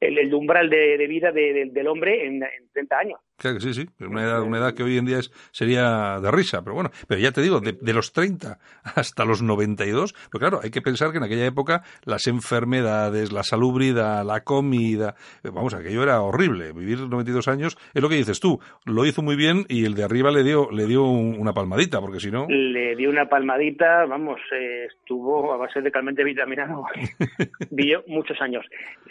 [0.00, 3.20] el, umbral de, vida del hombre en, en, 30 años.
[3.36, 3.86] Claro que sí, sí.
[4.00, 6.90] Una edad, una edad que hoy en día es, sería de risa, pero bueno.
[7.06, 10.80] Pero ya te digo, de, de los 30 hasta los 92, pero claro, hay que
[10.80, 15.14] pensar que en aquella época las enfermedades, la salubridad, la comida,
[15.44, 16.72] eh, vamos, aquello era horrible.
[16.72, 18.58] Vivir 92 años es lo que dices tú.
[18.84, 22.20] Lo hizo muy bien y el de arriba le dio, le dio una palmadita, porque
[22.20, 22.46] si no.
[22.48, 26.84] Le dio una palmadita, vamos, eh, estuvo a base de calmente vitaminado.
[27.70, 28.64] Vivió muchos años.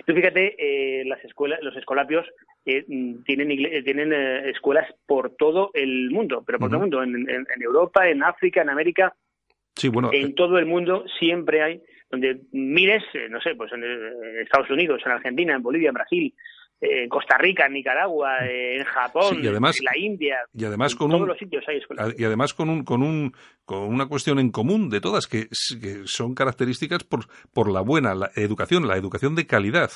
[0.05, 2.25] Tú fíjate, eh, las escuelas, los escolapios
[2.65, 7.61] mm, tienen, tienen eh, escuelas por todo el mundo, pero por todo el mundo, en,
[7.61, 9.13] Europa, en África, en América,
[9.75, 13.71] sí, bueno, en eh, todo el mundo siempre hay, donde mires, eh, no sé, pues
[13.73, 13.83] en,
[14.41, 16.33] Estados Unidos, en Argentina, en Bolivia, en Brasil,
[16.79, 21.37] en Costa Rica, en Nicaragua, en Japón, en la India, y además con todos los
[21.37, 22.13] sitios hay escuelas.
[22.17, 23.33] Y además con un, con un,
[23.65, 25.47] con una cuestión en común de todas que,
[25.81, 29.89] que son características por, por la buena la educación, la educación de calidad.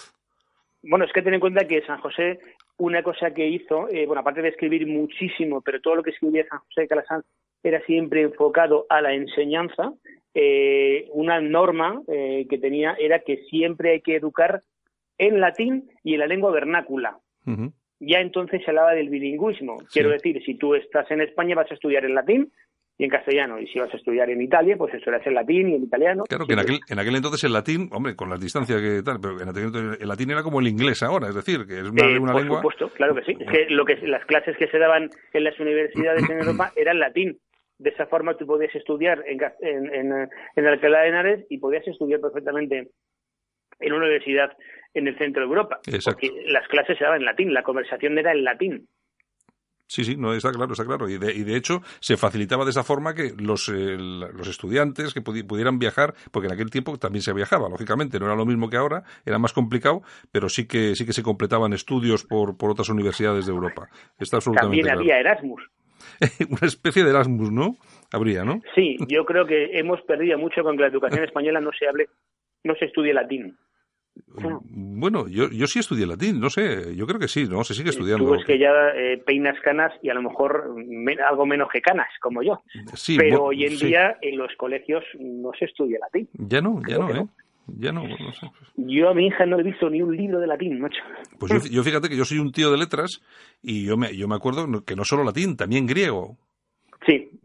[0.82, 2.40] Bueno, es que ten en cuenta que San José,
[2.80, 6.48] una cosa que hizo, eh, bueno, aparte de escribir muchísimo, pero todo lo que escribía
[6.48, 7.26] San José de Calasanz
[7.62, 9.94] era siempre enfocado a la enseñanza,
[10.34, 14.64] eh, una norma eh, que tenía era que siempre hay que educar
[15.18, 17.20] en latín y en la lengua vernácula.
[18.00, 19.78] Ya entonces se hablaba del bilingüismo.
[19.92, 22.52] Quiero decir, si tú estás en España vas a estudiar en latín,
[23.00, 23.60] y en castellano.
[23.60, 26.26] Y si vas a estudiar en Italia, pues estudiarás en latín y en italiano.
[26.28, 29.20] Claro, que en aquel, en aquel entonces el latín, hombre, con las distancias que tal,
[29.22, 32.04] pero en aquel el latín era como el inglés ahora, es decir, que es una,
[32.04, 32.62] eh, una por lengua.
[32.62, 33.38] Por supuesto, claro que sí.
[33.40, 37.00] Es que, lo que las clases que se daban en las universidades en Europa eran
[37.00, 37.40] latín.
[37.78, 42.20] De esa forma tú podías estudiar en, en, en, Alcalá de Henares y podías estudiar
[42.20, 42.90] perfectamente
[43.80, 44.52] en una universidad
[44.94, 45.80] en el centro de Europa.
[45.88, 46.20] Exacto.
[46.20, 48.90] Porque las clases se daban en latín, la conversación era en latín.
[49.90, 51.10] Sí, sí, no, está claro, está claro.
[51.10, 55.16] Y de, y de hecho se facilitaba de esa forma que los, eh, los estudiantes
[55.16, 58.70] que pudieran viajar, porque en aquel tiempo también se viajaba, lógicamente, no era lo mismo
[58.70, 62.70] que ahora, era más complicado, pero sí que sí que se completaban estudios por, por
[62.70, 63.88] otras universidades de Europa.
[64.20, 65.64] Está absolutamente También había Erasmus.
[66.50, 67.76] Una especie de Erasmus, ¿no?
[68.14, 68.62] Habría, ¿no?
[68.76, 72.10] Sí, yo creo que hemos perdido mucho con que la educación española no se hable,
[72.64, 73.58] no se estudie latín.
[74.72, 77.64] Bueno, yo, yo sí estudié latín, no sé, yo creo que sí, ¿no?
[77.64, 78.26] Se sigue estudiando.
[78.26, 80.76] Tú es que ya eh, peinas canas y a lo mejor
[81.28, 82.62] algo menos que canas, como yo.
[83.18, 86.28] Pero hoy en día en los colegios no se estudia latín.
[86.34, 87.26] Ya no, ya no, ¿eh?
[87.78, 88.48] Ya no, no sé.
[88.78, 91.02] Yo a mi hija no he visto ni un libro de latín, macho.
[91.38, 93.22] Pues yo, yo fíjate que yo soy un tío de letras
[93.62, 96.38] y yo me, yo me acuerdo que no solo latín, también griego.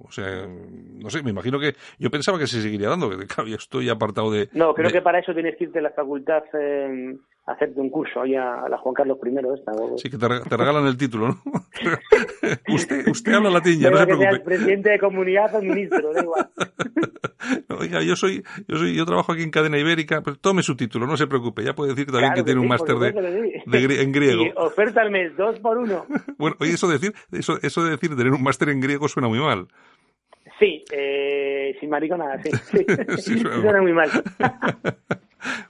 [0.06, 3.48] O sea, no sé, me imagino que yo pensaba que se seguiría dando, que claro,
[3.48, 4.48] yo estoy apartado de...
[4.52, 8.22] No, creo que para eso tienes que irte a la facultad eh, hacerte un curso
[8.22, 9.72] ahí a, la Juan Carlos I esta.
[9.96, 11.42] Sí, que te, regalan el título, ¿no?
[12.74, 14.40] usted, usted habla latín, ya no se preocupe.
[14.40, 16.48] presidente de comunidad o ministro, da igual.
[17.78, 21.06] oiga, yo soy, yo soy, yo trabajo aquí en cadena ibérica, pero tome su título,
[21.06, 24.44] no se preocupe, ya puede decir también que, tiene un máster de, en griego.
[24.44, 26.06] Y oferta al mes, dos por uno.
[26.38, 29.28] bueno, oye, eso de decir, eso, eso de decir tener un máster en griego suena
[29.28, 29.68] muy mal.
[30.64, 32.50] Sí, eh, sin maricona, sí.
[33.18, 34.08] sí, suena muy mal.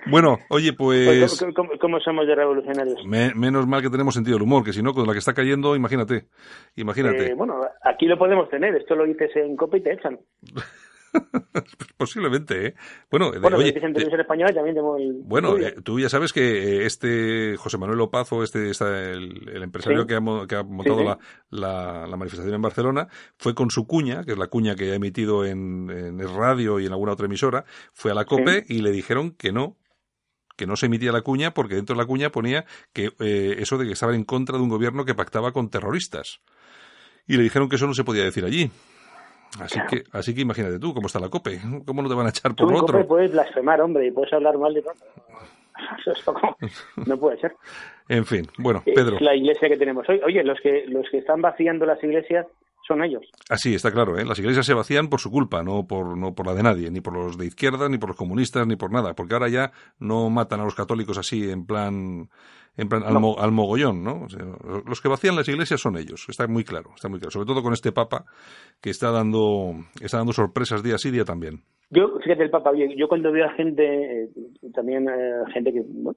[0.07, 1.45] Bueno, oye, pues...
[1.81, 3.05] ¿Cómo, somos de revolucionarios?
[3.05, 5.75] menos mal que tenemos sentido del humor, que si no, con la que está cayendo,
[5.75, 6.27] imagínate,
[6.77, 7.31] imagínate.
[7.31, 10.21] Eh, bueno, aquí lo podemos tener, esto lo dices en copia y te echan.
[11.97, 12.75] Posiblemente, ¿eh?
[13.11, 17.57] Bueno, bueno oye, en español también tenemos Bueno, eh, tú ya sabes que eh, este
[17.57, 21.05] José Manuel Opazo, este, el, empresario que, ha, montado
[21.51, 24.95] La, la, manifestación en Barcelona, fue con su cuña, que es la cuña que ha
[24.95, 28.91] emitido en, en radio y en alguna otra emisora, fue a la COPE y le
[28.91, 29.77] dijeron que no,
[30.57, 33.79] que no se emitía la cuña porque dentro de la cuña ponía que eh, eso
[33.79, 36.41] de que estaban en contra de un gobierno que pactaba con terroristas.
[37.27, 38.71] Y le dijeron que eso no se podía decir allí.
[39.61, 41.61] Así que, así que imagínate tú cómo está la COPE.
[41.87, 42.99] ¿Cómo no te van a echar por tú otro?
[42.99, 44.83] COPE puedes blasfemar, hombre, y puedes hablar mal de
[47.07, 47.55] no puede ser.
[48.09, 49.17] en fin, bueno, Pedro.
[49.17, 50.21] Es la iglesia que tenemos hoy.
[50.25, 52.47] Oye, los que, los que están vaciando las iglesias
[52.87, 53.23] son ellos.
[53.49, 54.25] Así, está claro, ¿eh?
[54.25, 57.01] Las iglesias se vacían por su culpa, no por, no por la de nadie, ni
[57.01, 60.31] por los de izquierda, ni por los comunistas, ni por nada, porque ahora ya no
[60.31, 62.29] matan a los católicos así en plan
[62.77, 64.27] en plan al, al, mogollón, ¿no?
[64.85, 67.63] los que vacían las iglesias son ellos, está muy claro, está muy claro, sobre todo
[67.63, 68.25] con este papa
[68.81, 71.65] que está dando está dando sorpresas día sí día también.
[71.91, 74.29] Yo, fíjate el Papa, bien, yo cuando veo a gente, eh,
[74.75, 76.17] también eh, gente que bueno,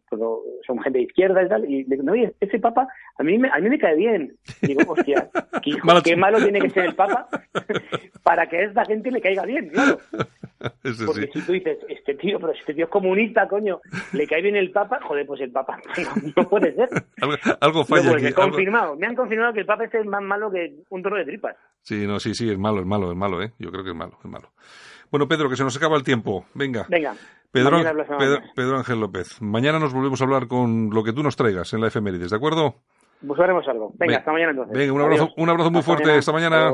[0.66, 2.88] son gente de izquierda y tal, y digo, no, oye, ese Papa
[3.18, 4.36] a mí me, a mí me cae bien.
[4.62, 5.30] digo, hostia,
[6.04, 7.28] qué, malo tiene que ser el Papa
[8.24, 10.00] para que a esta gente le caiga bien, claro.
[11.06, 13.80] Porque si tú dices, este tío, pero este tío es comunista, coño,
[14.14, 15.80] le cae bien el Papa, joder, pues el Papa
[16.36, 16.90] no, puede ser.
[17.62, 18.32] algo, falla aquí.
[18.34, 21.26] Confirmado, me han confirmado que el Papa este es más malo que un toro de
[21.26, 21.56] tripas.
[21.82, 23.52] Sí, no, sí, sí, es malo, es malo, es malo, ¿eh?
[23.60, 24.50] Yo creo que es malo, es malo.
[25.12, 26.46] Bueno, Pedro, que se nos acaba el tiempo.
[26.54, 26.86] Venga.
[26.90, 27.16] Venga.
[27.52, 27.78] Pedro,
[28.56, 29.42] Pedro, Ángel López.
[29.42, 32.36] Mañana nos volvemos a hablar con lo que tú nos traigas en la efemérides, ¿de
[32.36, 32.76] acuerdo?
[33.22, 33.94] Buscaremos algo.
[33.96, 34.78] Venga, hasta mañana entonces.
[34.78, 36.12] Venga, un abrazo, un abrazo muy fuerte.
[36.12, 36.72] Hasta mañana.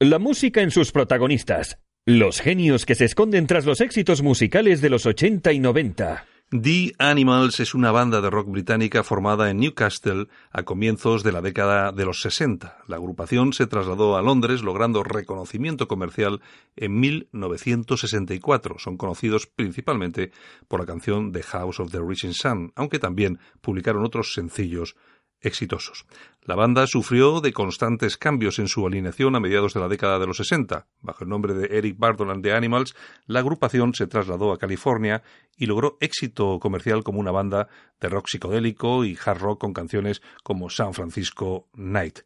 [0.00, 1.78] La música en sus protagonistas.
[2.06, 6.24] Los genios que se esconden tras los éxitos musicales de los 80 y 90.
[6.52, 11.42] The Animals es una banda de rock británica formada en Newcastle a comienzos de la
[11.42, 12.76] década de los 60.
[12.88, 16.40] La agrupación se trasladó a Londres logrando reconocimiento comercial
[16.74, 18.80] en 1964.
[18.80, 20.32] Son conocidos principalmente
[20.66, 24.96] por la canción The House of the Rising Sun, aunque también publicaron otros sencillos
[25.40, 26.06] exitosos.
[26.42, 30.26] La banda sufrió de constantes cambios en su alineación a mediados de la década de
[30.26, 30.86] los 60.
[31.00, 32.94] Bajo el nombre de Eric Bardon and the Animals,
[33.26, 35.22] la agrupación se trasladó a California
[35.56, 37.68] y logró éxito comercial como una banda
[38.00, 42.20] de rock psicodélico y hard rock con canciones como San Francisco Night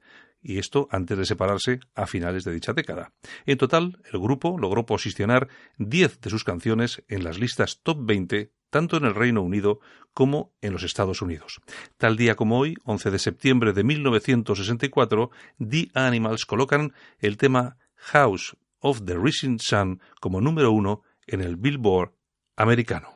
[0.44, 3.12] y esto antes de separarse a finales de dicha década.
[3.46, 5.48] En total, el grupo logró posicionar
[5.78, 9.78] 10 de sus canciones en las listas top 20 tanto en el Reino Unido
[10.14, 11.60] como en los Estados Unidos.
[11.96, 18.56] Tal día como hoy, 11 de septiembre de 1964, The Animals colocan el tema House
[18.80, 22.14] of the Rising Sun como número uno en el Billboard
[22.56, 23.14] americano.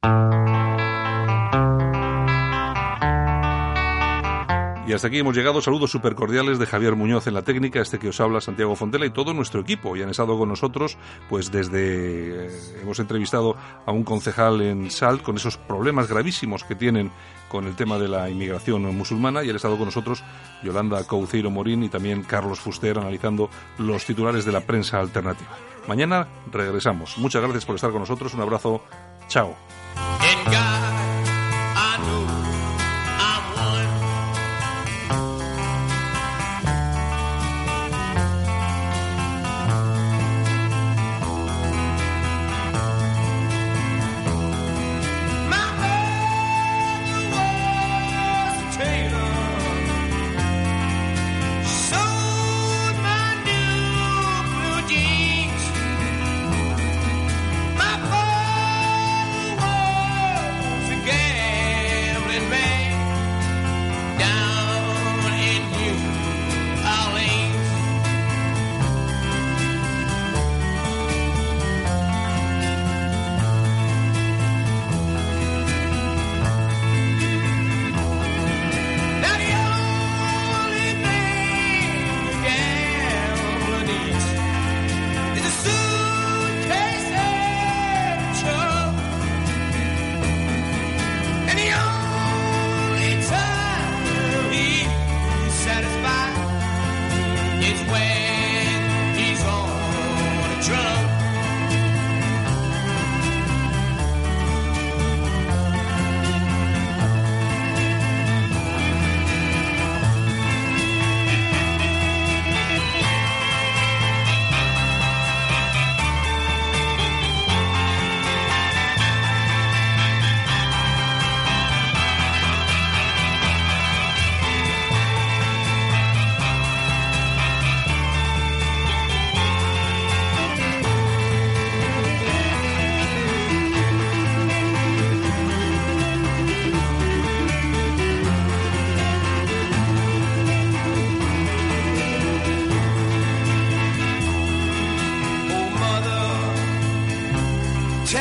[4.89, 5.61] Y hasta aquí hemos llegado.
[5.61, 9.05] Saludos súper cordiales de Javier Muñoz en la técnica, este que os habla Santiago Fontela
[9.05, 9.95] y todo nuestro equipo.
[9.95, 10.97] Y han estado con nosotros,
[11.28, 12.47] pues desde.
[12.47, 17.12] Eh, hemos entrevistado a un concejal en Salt con esos problemas gravísimos que tienen
[17.51, 19.45] con el tema de la inmigración musulmana.
[19.45, 20.24] Y han estado con nosotros
[20.62, 25.51] Yolanda Couceiro Morín y también Carlos Fuster analizando los titulares de la prensa alternativa.
[25.86, 27.18] Mañana regresamos.
[27.18, 28.32] Muchas gracias por estar con nosotros.
[28.32, 28.82] Un abrazo.
[29.28, 29.55] Chao.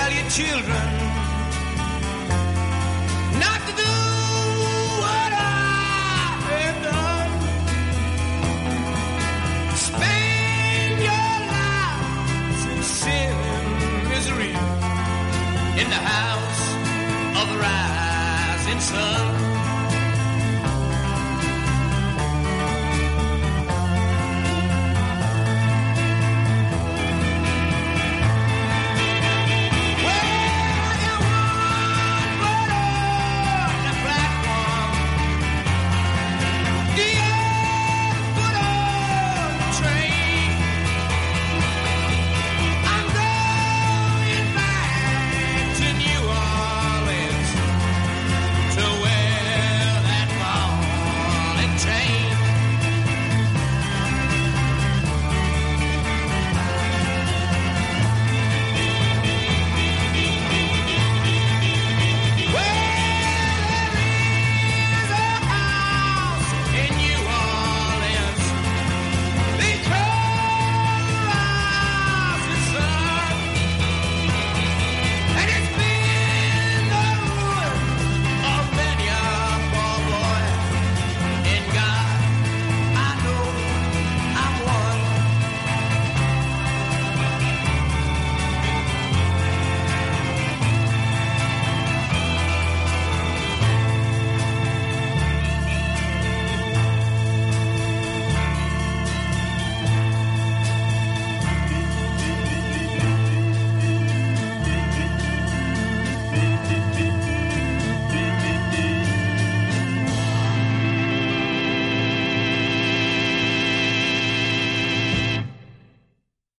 [0.08, 0.88] Children
[3.40, 3.94] not to do
[5.04, 7.32] what I have done.
[9.76, 14.56] Spend your lives in sin and misery
[15.82, 16.64] in the house
[17.42, 19.47] of the rising sun.